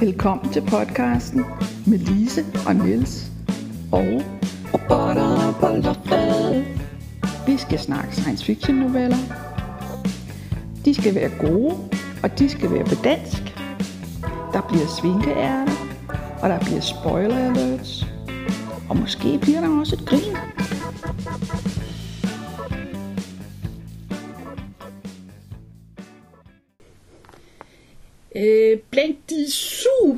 [0.00, 1.44] Velkommen til podcasten
[1.86, 3.30] med Lise og Niels
[3.92, 4.22] og
[4.74, 5.84] Robotter, bold
[7.46, 9.16] vi skal snakke science fiction noveller.
[10.84, 11.74] De skal være gode,
[12.22, 13.42] og de skal være på dansk.
[14.52, 15.72] Der bliver svinkeærter,
[16.42, 18.06] og der bliver spoiler alerts.
[18.90, 20.36] Og måske bliver der også et grin.
[28.36, 29.19] Øh, Blink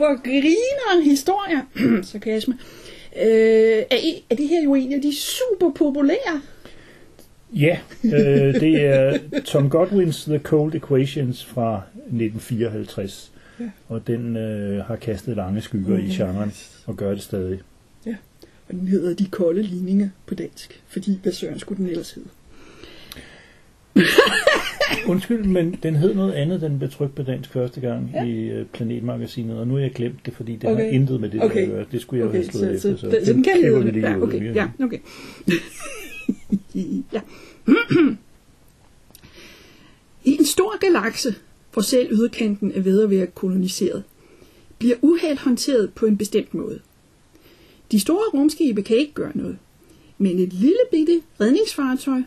[0.03, 1.61] super griner historier,
[2.13, 2.59] sarkasme,
[3.17, 3.97] øh, er,
[4.31, 6.41] er det her jo en af de super populære.
[7.55, 13.33] Ja, øh, det er Tom Godwins The Cold Equations fra 1954.
[13.61, 13.65] Ja.
[13.89, 16.53] Og den øh, har kastet lange skygger i genren,
[16.87, 17.61] og gør det stadig.
[18.69, 22.29] Og den hedder De kolde ligninger på dansk, fordi hvad søren skulle den ellers hedde?
[25.09, 28.25] Undskyld, men den hed noget andet, den blev trykt på dansk første gang Ja.
[28.25, 30.85] i øh, Planetmagasinet, og nu har jeg glemt det, fordi det Okay.
[30.85, 31.57] har intet med det Okay.
[31.61, 31.85] der at gøre.
[31.93, 33.11] Det skulle jeg jo Okay, have slået så, efter.
[33.21, 33.93] så, så den kan hedde vi det.
[33.95, 34.23] lige Ja, ud.
[34.23, 34.99] okay, ja, okay.
[37.13, 37.21] ja.
[40.25, 41.35] I en stor galakse,
[41.73, 44.03] hvor selv yderkanten er ved at være koloniseret,
[44.79, 46.79] bliver uheld håndteret på en bestemt måde.
[47.93, 49.59] De store rumskibe kan ikke gøre noget,
[50.19, 52.23] men et lille bitte redningsfartøj,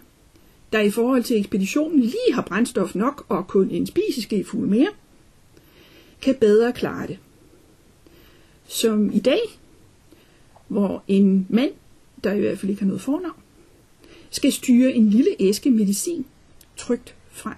[0.76, 4.90] der i forhold til ekspeditionen lige har brændstof nok og kun en spiseske fuld mere,
[6.22, 7.20] kan bedre klare det.
[8.68, 9.40] Som i dag,
[10.68, 11.72] hvor en mand,
[12.24, 13.40] der i hvert fald ikke har noget fornavn,
[14.30, 16.26] skal styre en lille æske medicin
[16.78, 17.58] trygt frem.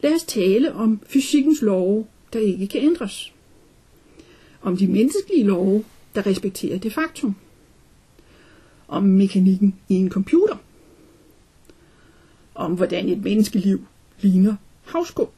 [0.00, 3.32] Lad os tale om fysikkens love, der ikke kan ændres.
[4.62, 7.34] Om de menneskelige love, der respekterer det faktum.
[8.88, 10.56] Om mekanikken i en computer.
[12.54, 13.86] Om hvordan et menneskeliv
[14.20, 15.28] ligner havskum.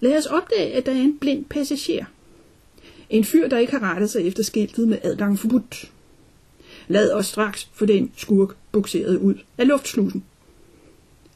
[0.00, 2.04] Lad os opdage, at der er en blind passager.
[3.10, 5.92] En fyr, der ikke har rettet sig efter skiltet med adgang forbudt.
[6.88, 10.24] Lad os straks få den skurk bukseret ud af luftslusen.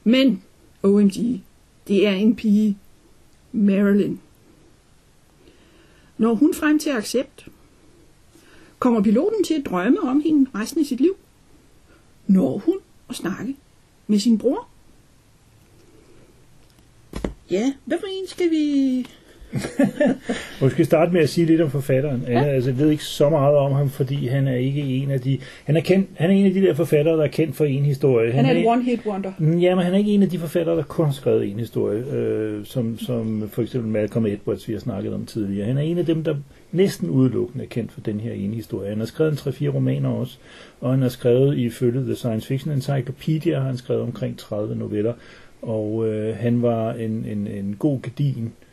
[0.03, 0.43] Men,
[0.83, 1.41] OMG,
[1.87, 2.77] det er en pige,
[3.51, 4.17] Marilyn.
[6.17, 7.47] Når hun frem til accept,
[8.79, 11.15] kommer piloten til at drømme om hende resten af sit liv.
[12.27, 13.55] Når hun og snakke
[14.07, 14.67] med sin bror.
[17.49, 19.07] Ja, hvad for en skal vi...
[20.69, 22.23] Skal starte med at sige lidt om forfatteren.
[22.27, 22.43] Ja.
[22.43, 25.39] Altså, jeg ved ikke så meget om ham, fordi han er ikke en af de...
[25.65, 27.85] Han er, kendt, han er en af de der forfattere, der er kendt for en
[27.85, 28.31] historie.
[28.31, 29.31] Han er et one-hit wonder.
[29.37, 31.59] Mm, Ja, men han er ikke en af de forfattere, der kun har skrevet en
[31.59, 35.67] historie, øh, som, som for eksempel Malcolm Edwards, vi har snakket om tidligere.
[35.67, 36.35] Han er en af dem, der
[36.71, 38.89] næsten udelukkende er kendt for den her ene historie.
[38.89, 40.37] Han har skrevet en 3-4 romaner også,
[40.81, 45.13] og han har skrevet ifølge The Science Fiction Encyclopedia, har han skrevet omkring 30 noveller,
[45.61, 48.66] og øh, han var en, en, en god gedin øh,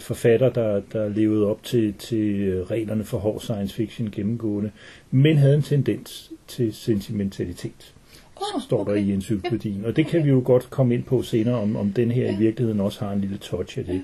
[0.00, 4.70] forfatter, der, der levede op til, til øh, reglerne for hård science fiction gennemgående,
[5.10, 7.94] men havde en tendens til sentimentalitet
[8.36, 9.84] Åh, står der i encyklopædien.
[9.84, 12.36] Og det kan vi jo godt komme ind på senere, om, om den her Ja.
[12.36, 14.02] i virkeligheden også har en lille touch af det.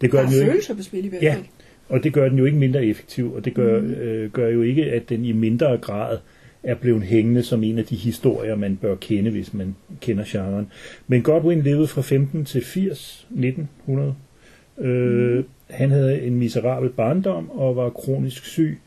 [0.00, 1.34] Det gør den jo ikke, i hvert Ja.
[1.34, 1.44] fald.
[1.88, 3.90] og det gør den jo ikke mindre effektiv, og det gør, mm.
[3.90, 6.18] øh, gør jo ikke, at den i mindre grad
[6.62, 10.66] er blevet hængende som en af de historier, man bør kende, hvis man kender genren.
[11.06, 14.14] Men Godwin levede fra 15 til 80, 1900.
[14.80, 15.44] Øh, Mhm.
[15.70, 18.78] Han havde en miserabel barndom og var kronisk syg,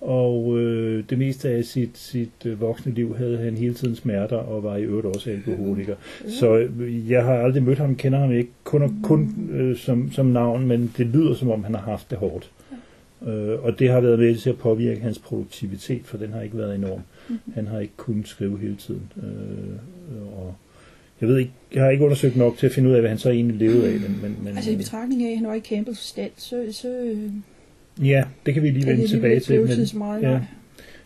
[0.00, 4.36] og øh, det meste af sit, sit øh, voksne liv havde han hele tiden smerter
[4.36, 5.94] og var i øvrigt også alkoholiker.
[6.28, 10.26] Så øh, jeg har aldrig mødt ham, kender ham ikke kun, kun øh, som, som
[10.26, 12.50] navn, men det lyder som om han har haft det hårdt.
[13.26, 16.58] Øh, og det har været med til at påvirke hans produktivitet, for den har ikke
[16.58, 17.00] været enorm.
[17.54, 19.12] Han har ikke kunnet skrive hele tiden.
[19.16, 20.54] Øh, og
[21.20, 23.18] jeg ved ikke, jeg har ikke undersøgt nok til at finde ud af, hvad han
[23.18, 24.00] så egentlig levede af.
[24.00, 26.88] Men, men, men, Altså i betragtning af, at han var i Campbells stand, så, så
[26.88, 27.30] øh,
[28.08, 29.62] ja, det kan vi lige vende tilbage til.
[29.62, 30.22] blive så meget.
[30.22, 30.30] ja.
[30.30, 30.40] nej.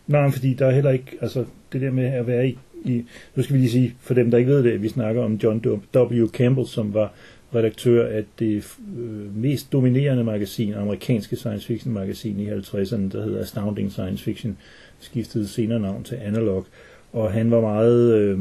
[0.06, 3.04] Nej, fordi der er heller ikke, altså det der med at være i, i
[3.36, 5.34] nu skal vi lige sige, for dem der ikke ved det, at vi snakker om
[5.34, 6.28] John W.
[6.28, 7.12] Campbell, som var
[7.54, 13.40] redaktør af det øh, mest dominerende magasin, amerikanske science fiction magasin i 50'erne, der hedder
[13.40, 14.56] Astounding Science Fiction,
[15.00, 16.66] skiftede senere navn til Analog,
[17.12, 18.38] og han var meget øh,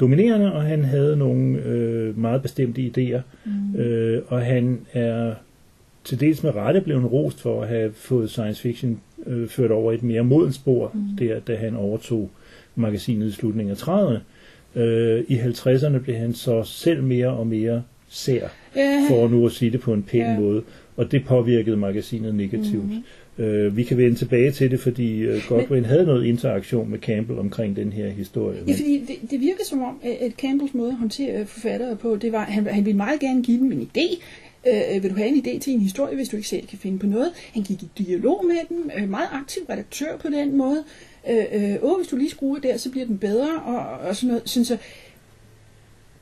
[0.00, 3.76] dominerende, og han havde nogle øh, meget bestemte idéer, Mm.
[3.80, 5.34] øh, og han er
[6.04, 9.92] til dels med rette blevet rost for at have fået science fiction øh, ført over
[9.92, 11.16] et mere modent spor, Mm.
[11.18, 12.30] der da han overtog
[12.76, 14.18] magasinet i slutningen af 30'erne.
[14.80, 19.52] Øh, I 50'erne blev han så selv mere og mere sær, Ja, for nu at
[19.52, 20.38] sige det på en pæn ja.
[20.40, 20.62] måde,
[20.96, 22.84] og det påvirkede magasinet negativt.
[22.84, 23.02] Mm.
[23.38, 27.38] Øh, vi kan vende tilbage til det, fordi øh, Godwin havde noget interaktion med Campbell
[27.38, 28.58] omkring den her historie.
[28.68, 32.32] Ja, fordi det, det virker som om, at Campbells måde at håndtere forfattere på, det
[32.32, 34.22] var, at han, han ville meget gerne give dem en idé,
[34.66, 36.98] Øh, vil du have en idé til en historie, hvis du ikke selv kan finde
[36.98, 37.32] på noget?
[37.54, 40.84] Han gik i dialog med dem, øh, meget aktiv redaktør på den måde.
[41.30, 44.28] Øh, øh, åh, hvis du lige skruer der, så bliver den bedre, og, og sådan
[44.28, 44.42] noget.
[44.48, 44.78] Synes jeg,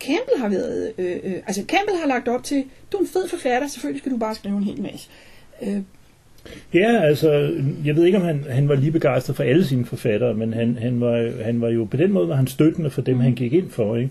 [0.01, 3.29] Campbell har været, øh, øh, altså Campbell har lagt op til, du er en fed
[3.29, 5.09] forfatter, selvfølgelig skal du bare skrive en hel masse.
[5.63, 5.81] Øh,
[6.75, 7.51] Ja, altså,
[7.85, 10.79] jeg ved ikke, om han, han var lige begejstret for alle sine forfattere, men han,
[10.81, 13.53] han, var, han var jo på den måde var han støttende for dem, han gik
[13.53, 13.97] ind for.
[13.97, 14.11] Ikke?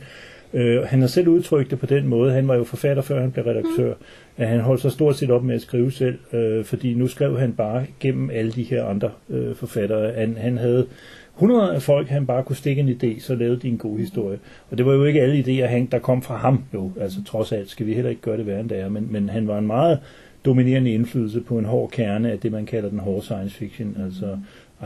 [0.54, 2.32] Øh, han har selv udtrykt det på den måde.
[2.32, 3.94] Han var jo forfatter, før han blev redaktør.
[4.38, 7.40] At han holdt sig stort set op med at skrive selv, øh, fordi nu skrev
[7.40, 10.14] han bare gennem alle de her andre øh, forfattere.
[10.14, 10.88] Han, han havde
[11.36, 14.40] 100 af folk, han bare kunne stikke en idé, så lavede de en god historie.
[14.72, 16.92] Og det var jo ikke alle idéer, han, der kom fra ham jo.
[17.02, 19.30] Altså trods alt skal vi heller ikke gøre det værre end det er, men, men
[19.30, 20.00] han var en meget
[20.46, 24.38] dominerende indflydelse på en hård kerne af det, man kalder den hårde science fiction, altså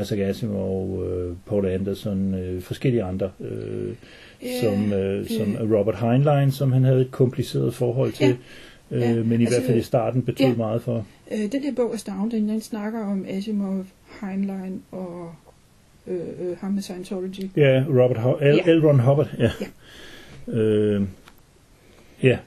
[0.01, 3.93] Isaac Asimov, øh, Paul Anderson, øh, forskellige andre, øh,
[4.43, 5.71] Ja, som, øh, som øh.
[5.79, 8.35] Robert Heinlein, som han havde et kompliceret forhold til,
[8.91, 10.55] Ja, øh, ja, men i altså, hvert fald i starten betød ja.
[10.55, 11.05] meget for.
[11.31, 13.85] Øh, den her bog Astounding, den snakker om Asimov,
[14.21, 15.31] Heinlein og
[16.07, 17.49] øh, øh, ham med Scientology.
[17.57, 18.61] Ja, Robert Ho- L.
[18.67, 18.73] Ja.
[18.73, 18.85] L.
[18.87, 19.51] Ron Hubbard, ja.
[20.47, 20.53] Ja.
[20.59, 21.01] Øh,
[22.23, 22.37] ja.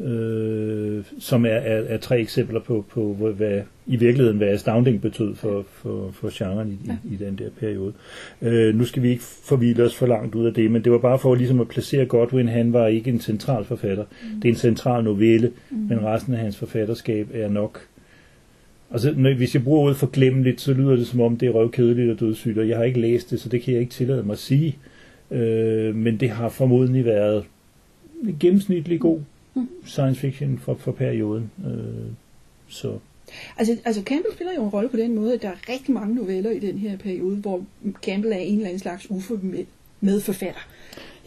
[0.00, 5.00] Øh, som er, er, er tre eksempler på, på hvad, hvad, i virkeligheden, hvad astounding
[5.00, 6.96] betød for, for, for genren i, Ja.
[7.10, 7.92] i, i den der periode.
[8.42, 10.98] Øh, nu skal vi ikke forvilde os for langt ud af det, men det var
[10.98, 14.04] bare for ligesom at placere Godwin, han var ikke en central forfatter.
[14.04, 14.40] Mm.
[14.40, 15.76] Det er en central novelle, mm.
[15.76, 17.80] men resten af hans forfatterskab er nok
[18.90, 22.10] Altså, når, hvis jeg bruger ordet forglemmeligt, så lyder det som om, det er røvkedeligt
[22.10, 24.32] og dødssygt, og jeg har ikke læst det, så det kan jeg ikke tillade mig
[24.32, 24.78] at sige.
[25.30, 27.44] Øh, men det har formodentlig været
[28.22, 29.20] en gennemsnitlig god
[29.86, 31.50] science fiction for, for perioden.
[31.66, 32.12] Øh,
[32.68, 32.98] så
[33.58, 36.14] Altså, altså Campbell spiller jo en rolle på den måde, at der er rigtig mange
[36.14, 37.64] noveller i den her periode, hvor
[38.02, 39.08] Campbell er en eller anden slags
[40.00, 40.60] medforfatter.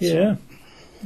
[0.01, 0.35] ja,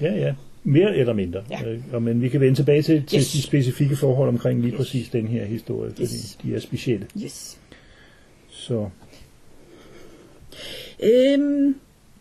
[0.01, 0.33] ja, ja.
[0.63, 1.43] Mere eller mindre.
[1.51, 1.69] Ja.
[1.93, 3.31] Øh, men vi kan vende tilbage til, til Yes.
[3.31, 6.37] de specifikke forhold omkring lige præcis den her historie, fordi Yes.
[6.43, 7.07] de er specielle.
[7.23, 7.59] Yes.
[8.49, 8.89] Så
[11.03, 11.75] Øhm,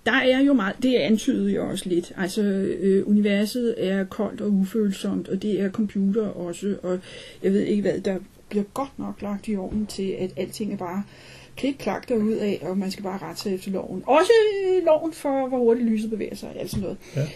[0.07, 2.13] der er jo meget, det antydede jo også lidt.
[2.17, 2.43] Altså,
[2.81, 6.99] øh, universet er koldt og ufølsomt, og det er computer også, og
[7.43, 8.19] jeg ved ikke hvad, der
[8.49, 11.03] bliver godt nok lagt i ovnen til, at alting er bare
[11.57, 14.03] klik-klak derud af, og man skal bare rette sig efter loven.
[14.07, 14.33] Også
[14.67, 16.99] øh, loven for, hvor hurtigt lyset bevæger sig, og alt sådan noget.
[17.17, 17.27] Ja.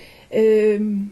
[0.75, 1.11] Øhm,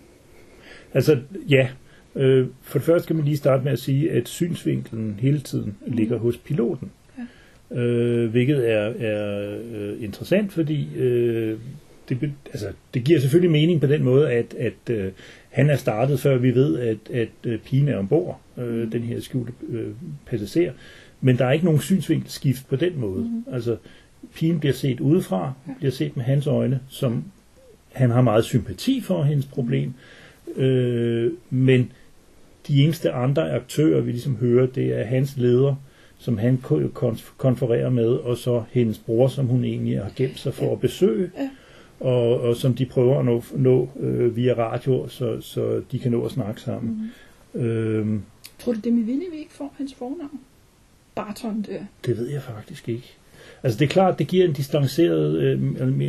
[0.95, 1.69] Altså, ja.
[2.17, 5.77] Øh, for det første skal man lige starte med at sige, at synsvinkelen hele tiden
[5.87, 6.91] ligger hos piloten.
[7.75, 11.59] Øh, hvilket er, er øh, interessant, fordi øh,
[12.09, 15.13] det, altså, det giver selvfølgelig mening på den måde, at, at øh,
[15.51, 19.21] han er startet, før vi ved, at, at øh, pigen er ombord, øh, den her
[19.21, 19.91] skjulte øh,
[20.27, 20.73] passager.
[21.21, 23.23] Men der er ikke nogen synsvinkelskift på den måde.
[23.23, 23.55] Mm.
[23.55, 23.77] Altså,
[24.35, 27.25] pigen bliver set udefra, bliver set med hans øjne, som
[27.93, 29.95] han har meget sympati for hendes problem,
[30.57, 31.93] øh, men
[32.69, 35.75] de eneste andre aktører, vi ligesom hører, det er hans leder,
[36.23, 40.39] som han ko- kon- konfererer med, og så hendes bror, som hun egentlig har gemt
[40.39, 41.51] sig for at besøge, Ja.
[42.01, 46.11] og, og som de prøver at nå, nå øh, via radio, så, så de kan
[46.13, 47.13] nå at snakke sammen.
[47.55, 47.61] Mm.
[47.61, 48.23] Øhm,
[48.59, 50.41] tror du, det er med vilje, vi ikke får hans fornavn?
[51.15, 51.81] Barton der.
[52.07, 53.17] Det ved jeg faktisk ikke.
[53.63, 55.63] Altså det er klart, det giver en distanceret, øh,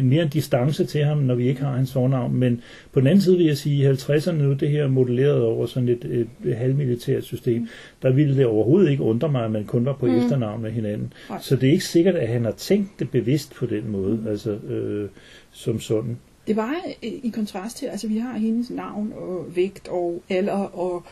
[0.04, 2.62] mere en distance til ham, når vi ikke har hans fornavn, men
[2.92, 5.66] på den anden side vil jeg sige, at i 50'erne nu, det her modelleret over
[5.66, 7.68] sådan et, et, et halvmilitært system, mm.
[8.02, 10.16] der ville det overhovedet ikke undre mig, at man kun var på mm.
[10.18, 11.14] efternavn med hinanden.
[11.30, 11.40] Nej.
[11.42, 14.28] Så det er ikke sikkert, at han har tænkt det bevidst på den måde, mm.
[14.28, 15.10] altså øh,
[15.52, 16.18] som sådan.
[16.48, 20.54] Det var øh, i kontrast til, altså vi har hendes navn og vægt og alder
[20.54, 21.04] og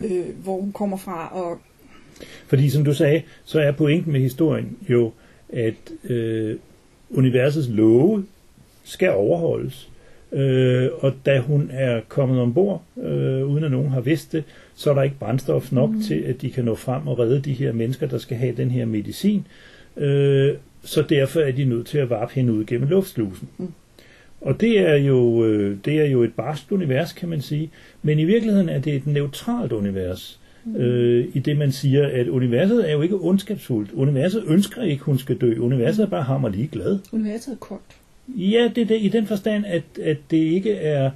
[0.00, 1.58] øh, hvor hun kommer fra og
[2.46, 5.12] Fordi som du sagde, så er pointen med historien jo,
[5.52, 6.56] at øh,
[7.10, 8.24] universets love
[8.84, 9.88] skal overholdes.
[10.32, 14.44] Øh, og da hun er kommet ombord, øh, uden at nogen har vidst det,
[14.74, 16.02] så er der ikke brændstof nok mm.
[16.02, 18.70] til, at de kan nå frem og redde de her mennesker, der skal have den
[18.70, 19.46] her medicin.
[19.96, 20.54] Øh,
[20.84, 23.48] så derfor er de nødt til at varpe hende ud gennem luftslusen.
[23.58, 23.72] Mm.
[24.40, 27.70] Og det er, jo, øh, det er jo et barskt univers, kan man sige.
[28.02, 30.40] Men i virkeligheden er det et neutralt univers.
[30.64, 30.76] Mm.
[30.76, 33.92] Øh, I det man siger, at universet er jo ikke ondskabsfuldt.
[33.92, 35.58] Universet ønsker ikke, hun skal dø.
[35.58, 36.98] Universet er bare hammer lige glad.
[37.12, 37.96] universet er koldt.
[38.28, 41.10] Ja, det er det, i den forstand, at, at det ikke er...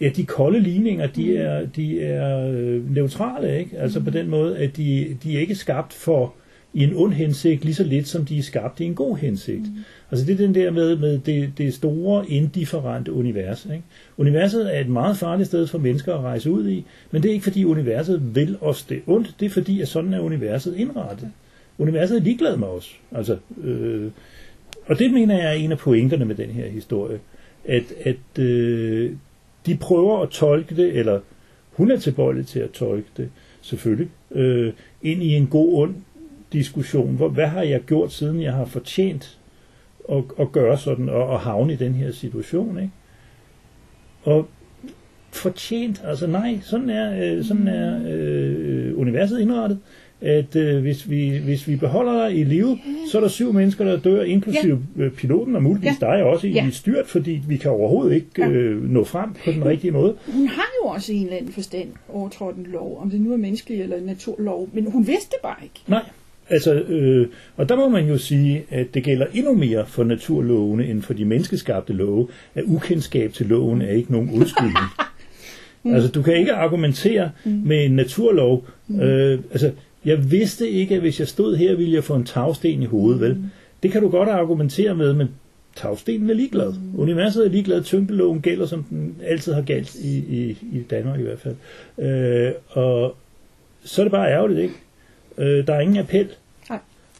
[0.00, 3.78] Ja, de kolde ligninger, de er, de er øh, neutrale, ikke?
[3.78, 6.34] Altså på den måde, at de, de er ikke skabt for
[6.76, 9.60] i en ond hensigt, lige så lidt som de er skabt i en god hensigt.
[9.60, 9.84] Mm.
[10.10, 13.64] Altså det er den der med, med det, det store, indifferente univers.
[13.64, 13.84] Ikke?
[14.16, 17.32] Universet er et meget farligt sted for mennesker at rejse ud i, men det er
[17.32, 21.30] ikke fordi universet vil os det ondt, det er fordi, at sådan er universet indrettet.
[21.78, 22.96] Universet er ligeglad med os.
[23.12, 24.10] Altså, øh,
[24.86, 27.18] og det mener jeg er en af pointerne med den her historie.
[27.64, 29.12] At, at øh,
[29.66, 31.20] de prøver at tolke det, eller
[31.72, 33.28] hun er tilbøjelig til at tolke det,
[33.60, 35.94] selvfølgelig, øh, ind i en god ond
[36.58, 37.16] diskussion.
[37.16, 39.38] Hvor, hvad har jeg gjort, siden jeg har fortjent
[40.12, 42.92] at, at gøre sådan, og, og havne i den her situation, ikke?
[44.22, 44.48] Og
[45.30, 49.78] fortjent, altså nej, sådan er, øh, sådan er øh, universet indrettet
[50.20, 52.78] at øh, hvis, vi, hvis vi beholder dig i live,
[53.10, 55.08] så er der syv mennesker, der dør, inklusive ja.
[55.16, 56.06] piloten og muligvis ja.
[56.06, 56.70] dig også i, ja.
[56.70, 60.16] styrt, fordi vi kan overhovedet ikke øh, nå frem på den rigtige måde.
[60.26, 63.36] Hun har jo også en eller anden forstand overtrådt en lov, om det nu er
[63.36, 65.82] menneskelig eller naturlov, men hun vidste det bare ikke.
[65.86, 66.04] Nej,
[66.48, 70.86] altså, øh, og der må man jo sige, at det gælder endnu mere for naturlovene
[70.86, 74.86] end for de menneskeskabte love, at ukendskab til loven er ikke nogen undskyldning.
[75.82, 75.94] mm.
[75.94, 77.62] Altså, du kan ikke argumentere mm.
[77.64, 78.66] med en naturlov.
[78.88, 79.00] Mm.
[79.00, 79.72] Øh, altså,
[80.04, 83.20] jeg vidste ikke, at hvis jeg stod her, ville jeg få en tagsten i hovedet,
[83.20, 83.38] vel?
[83.82, 85.28] Det kan du godt argumentere med, men
[85.76, 86.72] tagstenen er ligeglad.
[86.72, 87.00] Mm.
[87.00, 87.82] Universet er ligeglad.
[87.82, 91.56] Tyngdeloven gælder, som den altid har galt i, i, i Danmark i hvert fald.
[91.98, 93.16] Øh, og
[93.84, 94.74] så er det bare ærgerligt, ikke?
[95.38, 96.28] Øh, der er ingen appel.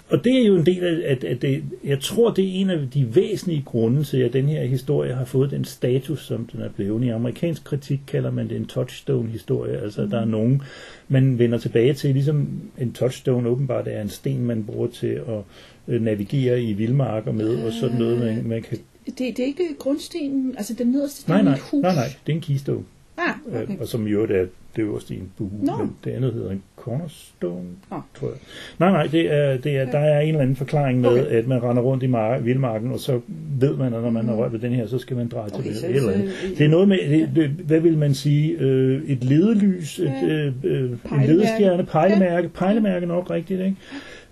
[0.09, 2.71] Og det er jo en del af, at, at det, jeg tror, det er en
[2.71, 6.63] af de væsentlige grunde til, at den her historie har fået den status, som den
[6.63, 7.05] er blevet.
[7.05, 10.11] I amerikansk kritik kalder man det en touchstone-historie, altså mm.
[10.11, 10.63] der er nogen,
[11.09, 15.43] man vender tilbage til, ligesom en touchstone åbenbart er en sten, man bruger til at
[15.89, 18.79] øh, navigere i vildmarker med, og sådan noget, man, man kan...
[19.07, 21.83] Det, det er ikke grundstenen, altså den nederste sten nej, nej, hus?
[21.83, 22.85] Nej, nej, det er en keystone.
[23.19, 23.73] Ah, okay.
[23.75, 24.49] øh, og som jo er det
[24.83, 25.77] øverste i en bue, Nå.
[25.77, 28.01] men det andet hedder en cornerstone, Nå.
[28.15, 28.37] tror jeg.
[28.79, 31.25] Nej, nej, det er, det er, der er en eller anden forklaring med, Okay.
[31.27, 33.21] at man render rundt i mar- vildmarken, og så
[33.61, 35.63] ved man, at når man har rørt ved den her, så skal man dreje Okay,
[35.73, 35.97] til det.
[35.97, 36.31] Eller, andet.
[36.59, 40.27] det er noget med, det, det, hvad vil man sige, øh, et ledelys, et, Ja.
[40.29, 43.77] øh, øh, en ledestjerne, pejlemærke, pejlemærke nok rigtigt, ikke?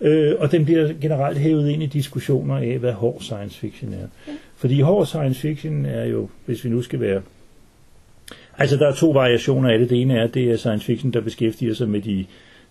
[0.00, 4.32] Øh, og den bliver generelt hævet ind i diskussioner af, hvad hård science fiction er.
[4.56, 7.20] Fordi hård science fiction er jo, hvis vi nu skal være
[8.58, 9.90] Altså, der er to variationer af det.
[9.90, 12.24] Det ene er, at det er science fiction, der beskæftiger sig med de,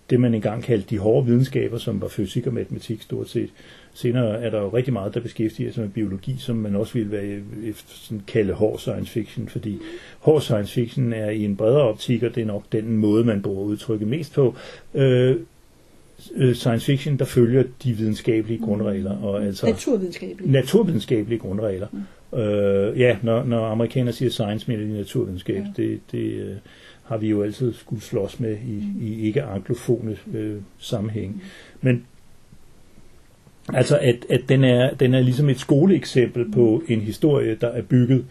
[0.09, 3.49] det, man engang kaldte de hårde videnskaber, som var fysik og matematik stort set.
[3.93, 7.11] Senere er der jo rigtig meget, der beskæftiger sig med biologi, som man også ville
[7.11, 9.79] være efter sådan kalde hård science fiction, fordi
[10.19, 13.41] hård science fiction er i en bredere optik, og det er nok den måde, man
[13.41, 14.55] bruger udtrykket mest på.
[14.93, 15.35] Øh,
[16.35, 20.51] øh, science fiction, der følger de videnskabelige grundregler, og altså Naturvidenskabeligt.
[20.51, 21.87] naturvidenskabelige grundregler.
[21.91, 21.99] Mm.
[22.35, 25.63] Øh, ja, når, når amerikanere siger science, mener de naturvidenskab.
[25.63, 25.83] Ja.
[25.83, 26.55] Det, det øh,
[27.03, 29.05] har vi jo altid skulle slås med i, mm.
[29.05, 31.33] i ikke-anglofone øh, sammenhæng.
[31.33, 31.41] Mm.
[31.81, 32.05] Men
[33.73, 37.81] altså, at, at den, er, den er ligesom et skoleeksempel på en historie, der er
[37.81, 38.25] bygget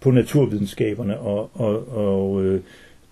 [0.00, 2.60] på naturvidenskaberne, og, og, og øh,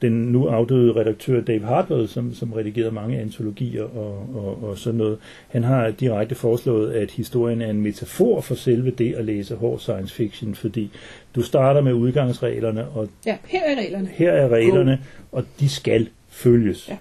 [0.03, 4.99] den nu afdøde redaktør Dave Hartwell, som, som redigerede mange antologier og, og, og sådan
[4.99, 9.55] noget, han har direkte foreslået, at historien er en metafor for selve det at læse
[9.55, 10.91] hård science fiction, fordi
[11.35, 14.09] du starter med udgangsreglerne, og Ja, her er reglerne.
[14.09, 15.00] her er reglerne,
[15.33, 16.88] og de skal følges.
[16.88, 16.97] Ja.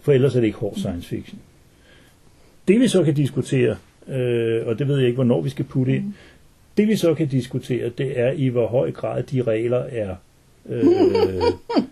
[0.00, 1.38] For ellers er det ikke hård science fiction.
[2.68, 3.76] Det vi så kan diskutere,
[4.08, 6.12] øh, og det ved jeg ikke, hvornår vi skal putte ind,
[6.76, 10.14] det vi så kan diskutere, det er i hvor høj grad de regler er
[10.68, 10.84] øh,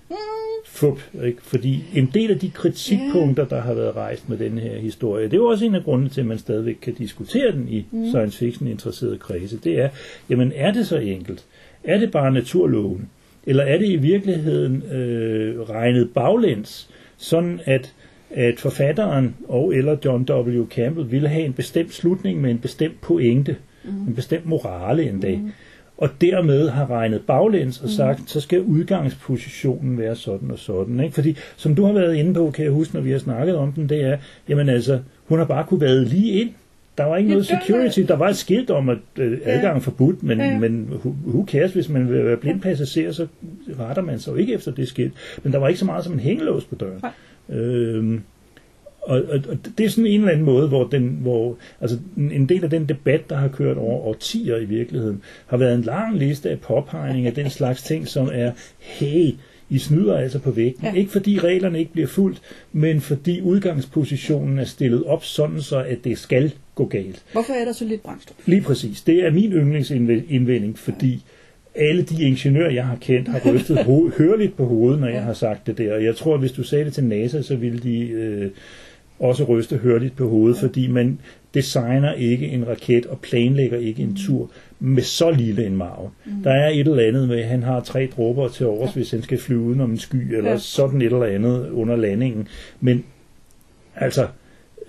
[0.79, 1.43] fup, ikke?
[1.43, 5.33] Fordi en del af de kritikpunkter, der har været rejst med den her historie, det
[5.33, 8.07] er jo også en af grundene til, at man stadigvæk kan diskutere den i mm.
[8.09, 9.89] science fiction interesserede kredse, det er,
[10.31, 11.45] jamen er det så enkelt?
[11.85, 13.09] Er det bare naturloven?
[13.47, 17.95] Eller er det i virkeligheden øh, regnet baglæns, sådan at,
[18.31, 20.67] at forfatteren og eller John W.
[20.67, 24.09] Campbell ville have en bestemt slutning med en bestemt pointe, mm.
[24.09, 25.53] en bestemt morale en dag, mm.
[25.99, 31.01] Og dermed har regnet baglæns og sagt, så skal udgangspositionen være sådan og sådan.
[31.01, 31.15] Ikke?
[31.15, 33.73] Fordi som du har været inde på, kan jeg huske, når vi har snakket om
[33.73, 36.51] den, det er, jamen altså, hun har bare kunne være lige ind.
[36.99, 38.01] Der var ikke Ja, noget security.
[38.01, 40.59] Der var et skilt om, at øh, adgang er forbudt, men, Ja, ja.
[40.59, 40.91] men
[41.27, 43.27] who, cares, hvis man vil være blind passager, så
[43.81, 45.13] retter man sig jo ikke efter det skilt.
[45.43, 47.01] Men der var ikke så meget som en hængelås på døren.
[47.49, 48.21] Øhm,
[49.09, 52.49] og, og, og det er sådan en eller anden måde, hvor, den, hvor altså en
[52.49, 56.19] del af den debat, der har kørt over årtier i virkeligheden, har været en lang
[56.19, 59.31] liste af påpegning af den slags ting, som er, hey,
[59.71, 60.85] I snyder altså på vægten.
[60.85, 60.93] Ja.
[60.95, 65.99] Ikke fordi reglerne ikke bliver fuldt, men fordi udgangspositionen er stillet op sådan, så at
[66.05, 67.23] det skal gå galt.
[67.33, 68.37] Hvorfor er der så lidt brændstof?
[68.47, 69.01] Lige præcis.
[69.03, 71.23] Det er min yndlingsindvending, fordi
[71.75, 75.33] alle de ingeniører, jeg har kendt, har rystet ho- hørligt på hovedet, når jeg har
[75.33, 75.95] sagt det der.
[75.95, 78.51] Og jeg tror, at hvis du sagde det til NASA, så ville de øh,
[79.19, 81.21] også ryste hørligt på hovedet, fordi man
[81.55, 86.09] designer ikke en raket og planlægger ikke en tur med så lille en margen.
[86.45, 89.23] Der er et eller andet med, at han har tre dråber til overs, hvis han
[89.23, 90.57] skal flyve udenom en sky, eller Ja.
[90.59, 92.49] sådan et eller andet under landingen.
[92.81, 93.05] Men
[93.97, 94.27] altså,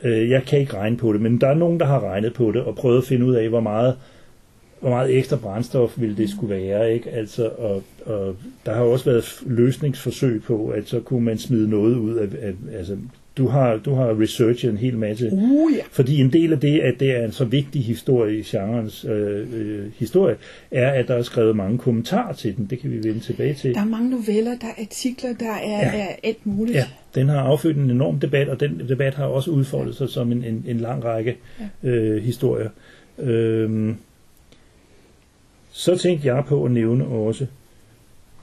[0.04, 2.52] øh, jeg kan ikke regne på det, men der er nogen, der har regnet på
[2.52, 3.96] det og prøvet at finde ud af, hvor meget
[4.80, 7.10] hvor meget ekstra brændstof ville det skulle være, ikke?
[7.10, 11.96] Altså, og, og der har også været løsningsforsøg på, at så kunne man smide noget
[11.96, 12.98] ud af, af altså,
[13.40, 15.82] du har, du har researchet en hel masse Uh, ja.
[15.92, 19.48] fordi en del af det, at det er en så vigtig historie i genrens øh,
[19.54, 20.36] øh, historie,
[20.72, 22.68] er, at der er skrevet mange kommentarer til den.
[22.70, 23.74] Det kan vi vende tilbage til.
[23.74, 25.98] Der er mange noveller, der er artikler, der er, Ja.
[25.98, 26.04] ja.
[26.04, 26.76] er alt muligt.
[26.78, 30.32] Ja, den har affødt en enorm debat, og den debat har også udfoldet sig som
[30.32, 31.38] en, en, en lang række
[31.84, 32.70] øh, historier.
[33.20, 33.96] Øhm,
[35.72, 37.46] så tænkte jeg på at nævne også,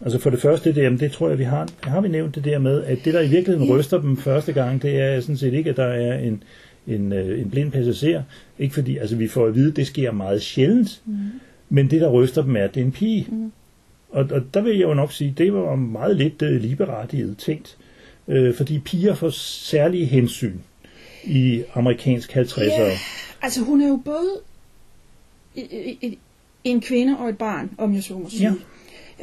[0.00, 2.44] altså for det første, det, jamen det tror jeg, vi har, har vi nævnt det
[2.44, 5.54] der med, at det der i virkeligheden ryster dem første gang, det er sådan set
[5.54, 6.42] ikke, at der er en,
[6.86, 8.22] en, øh, en blind passager.
[8.58, 11.16] Ikke fordi, altså vi får at vide, at det sker meget sjældent, mm.
[11.68, 13.26] men det der ryster dem er, at det er en pige.
[13.30, 13.52] Mm.
[14.10, 17.76] Og, og der vil jeg jo nok sige, det var meget lidt øh, ligeberettiget tænkt,
[18.28, 20.54] øh, fordi piger får særlige hensyn
[21.24, 22.80] i amerikansk 50'ere.
[22.80, 22.98] Ja,
[23.42, 24.30] altså hun er jo både
[26.64, 28.42] en kvinde og et barn, om jeg så må sige.
[28.42, 28.54] Ja.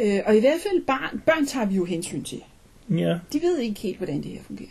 [0.02, 2.40] Øh, og i hvert fald barn, børn tager vi jo hensyn til.
[2.90, 4.70] Ja, De ved ikke helt, hvordan det her fungerer.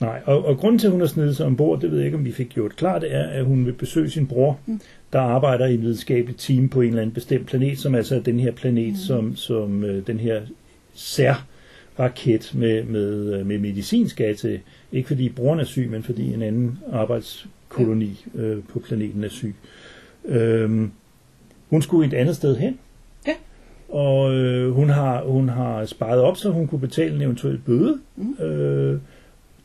[0.00, 0.20] nej.
[0.24, 2.24] Og, og grunden til, at hun har snedet sig ombord, det ved jeg ikke, om
[2.24, 4.80] vi fik gjort klart, det er, at hun vil besøge sin bror, mm.
[5.12, 8.20] der arbejder i et videnskabeligt team på en eller anden bestemt planet, som altså er
[8.20, 8.96] den her planet, mm.
[8.96, 10.42] som, som øh, den her
[10.94, 11.46] sær
[11.98, 14.60] raket med, med, øh, med medicin skal til.
[14.92, 19.54] Ikke fordi broren er syg, men fordi en anden arbejdskoloni øh, på planeten er syg.
[20.24, 20.90] Øhm,
[21.70, 22.78] hun skulle et andet sted hen.
[23.92, 23.94] Ja.
[23.98, 27.98] Og øh, hun, har, hun har sparet op, så hun kunne betale en eventuel bøde.
[28.16, 28.44] Mm.
[28.44, 29.00] Øh,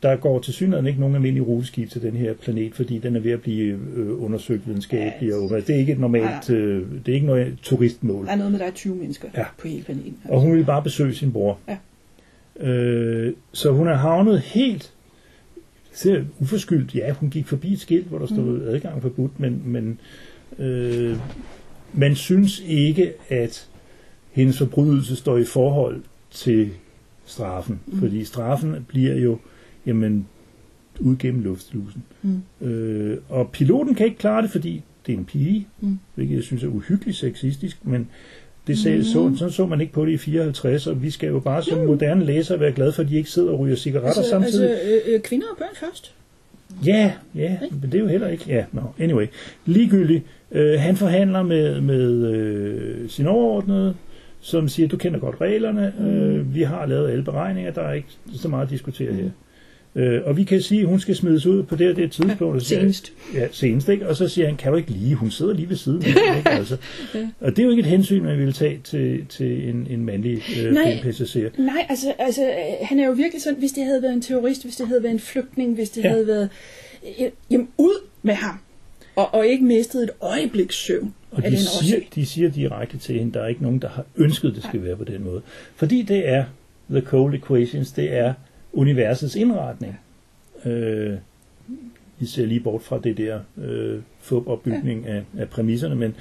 [0.03, 3.19] der går til synligheden ikke nogen almindelig ruteskib til den her planet, fordi den er
[3.19, 5.35] ved at blive øh, undersøgt videnskabeligt.
[5.51, 5.55] Ja.
[5.55, 8.25] Det er ikke et normalt, øh, det er ikke noget turistmål.
[8.25, 9.45] Der er noget med, der er 20 mennesker Ja.
[9.57, 10.17] på hele planeten.
[10.25, 11.59] Og hun ville bare besøge sin bror.
[11.67, 11.77] Ja.
[12.69, 14.93] Øh, så hun er havnet helt
[15.93, 16.95] ser uforskyldt.
[16.95, 18.67] Ja, hun gik forbi et skilt, hvor der stod mm.
[18.67, 19.99] adgang forbudt, men, men
[20.59, 21.17] øh,
[21.93, 23.67] man synes ikke, at
[24.33, 26.69] hendes forbrydelse står i forhold til
[27.25, 27.79] straffen.
[27.87, 27.99] Mm.
[27.99, 29.37] Fordi straffen bliver jo,
[29.85, 30.27] jamen,
[30.99, 32.03] ud gennem luftslusen.
[32.21, 32.67] Mm.
[32.67, 35.99] Øh, og piloten kan ikke klare det, fordi det er en pige, Mm.
[36.15, 38.08] hvilket jeg synes er uhyggeligt sexistisk, men
[38.67, 41.39] det sagde, så, sådan så man ikke på det i 54, og vi skal jo
[41.39, 44.29] bare som moderne læsere være glade for, at de ikke sidder og ryger cigaretter Altså,
[44.29, 44.69] samtidig.
[44.71, 46.13] altså øh, øh, kvinder og børn først.
[46.86, 48.43] Ja, ja, men det er jo heller ikke...
[48.47, 48.81] Ja, no.
[48.99, 49.25] anyway.
[49.65, 50.23] Ligegyldigt.
[50.51, 53.95] Øh, han forhandler med, med øh, sin overordnede,
[54.43, 58.08] som siger, du kender godt reglerne, øh, vi har lavet alle beregninger, der er ikke
[58.34, 59.29] så meget at diskutere her.
[59.95, 62.63] Øh, og vi kan sige, at hun skal smides ud på det og det tidspunkt.
[62.63, 63.13] siger- senest.
[63.34, 64.08] Ja, senest, ikke?
[64.10, 66.49] Og så siger han, kan du ikke lige, hun sidder lige ved siden af ikke?
[66.60, 66.77] Altså.
[67.39, 70.41] Og det er jo ikke et hensyn, man ville tage til, til en, en mandlig
[70.65, 70.99] øh, Nej.
[71.03, 71.49] passager.
[71.58, 72.41] Nej, altså, altså
[72.82, 75.13] han er jo virkelig sådan, hvis det havde været en terrorist, hvis det havde været
[75.13, 76.08] en flygtning, hvis det Ja.
[76.08, 76.13] ja.
[76.13, 76.49] havde været...
[77.21, 78.60] øh, Jamen, ud med ham.
[79.15, 83.34] Og, og ikke mistet et øjebliks søvn Og de siger, de siger direkte til hende,
[83.34, 85.41] der er ikke nogen, der har ønsket, det skal være på den måde.
[85.76, 86.45] Fordi det er
[86.89, 88.34] The Cold Equations, det er
[88.73, 89.99] universets indretning.
[90.65, 91.13] Øh,
[92.19, 96.15] vi ser lige bort fra det der øh, fupopbygning af, af præmisserne, men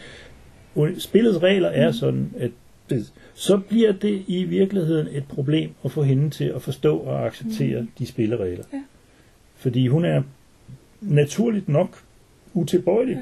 [0.98, 1.92] spillets regler er Mm.
[1.92, 2.50] sådan, at
[2.90, 7.26] det, så bliver det i virkeligheden et problem at få hende til at forstå og
[7.26, 7.88] acceptere mm.
[7.98, 8.64] de spilleregler.
[8.72, 8.82] Ja.
[9.56, 10.22] Fordi hun er
[11.00, 12.01] naturligt nok
[12.54, 13.18] utilbøjelig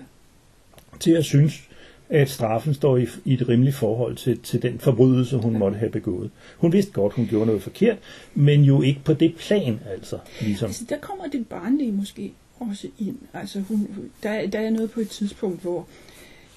[1.01, 1.69] til at synes,
[2.09, 5.91] at straffen står i, i et rimeligt forhold til, til den forbrydelse, hun måtte have
[5.91, 6.31] begået.
[6.57, 7.99] Hun vidste godt, hun gjorde noget forkert,
[8.35, 10.19] men jo ikke på det plan, altså.
[10.41, 10.67] Ligesom.
[10.67, 13.19] Altså, der kommer det barnlige måske også ind.
[13.35, 13.89] Altså, hun,
[14.23, 15.87] der, der er noget på et tidspunkt, hvor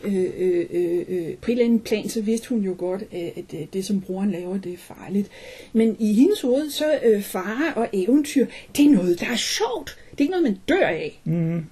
[0.04, 3.32] øh, øh, øh, øh, på et eller andet plan, så vidste hun jo godt, at,
[3.36, 5.30] at det, det, som broren laver, det er farligt.
[5.74, 8.46] Men i hendes hoved, så øh, fare og eventyr,
[8.78, 9.98] det er noget, der er sjovt.
[10.12, 11.22] Det er ikke noget, man dør af.
[11.24, 11.66] Mm.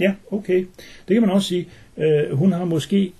[0.00, 0.64] Ja, okay.
[1.08, 1.68] Det kan man også sige.
[1.98, 3.12] Øh, hun har måske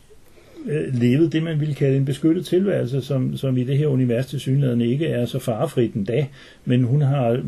[0.67, 4.27] øh, levet det, man ville kalde en beskyttet tilværelse, som, som i det her univers
[4.27, 6.31] til synligheden ikke er så farefrit endda, dag,
[6.65, 7.43] men hun har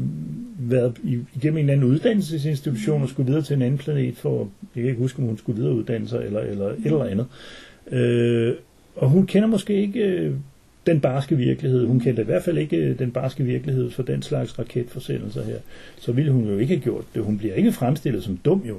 [0.58, 4.38] været i- igennem en eller anden uddannelsesinstitution og skulle videre til en anden planet for,
[4.76, 7.26] jeg kan ikke huske, om hun skulle videreuddanne sig eller, eller et eller andet.
[7.92, 8.54] Øh,
[8.96, 10.32] og hun kender måske ikke øh,
[10.86, 11.86] den barske virkelighed.
[11.86, 15.56] Hun kendte i hvert fald ikke øh, den barske virkelighed for den slags raketforsendelser her.
[16.00, 17.22] Så ville hun jo ikke have gjort det.
[17.22, 18.76] Hun bliver ikke fremstillet som dum jo.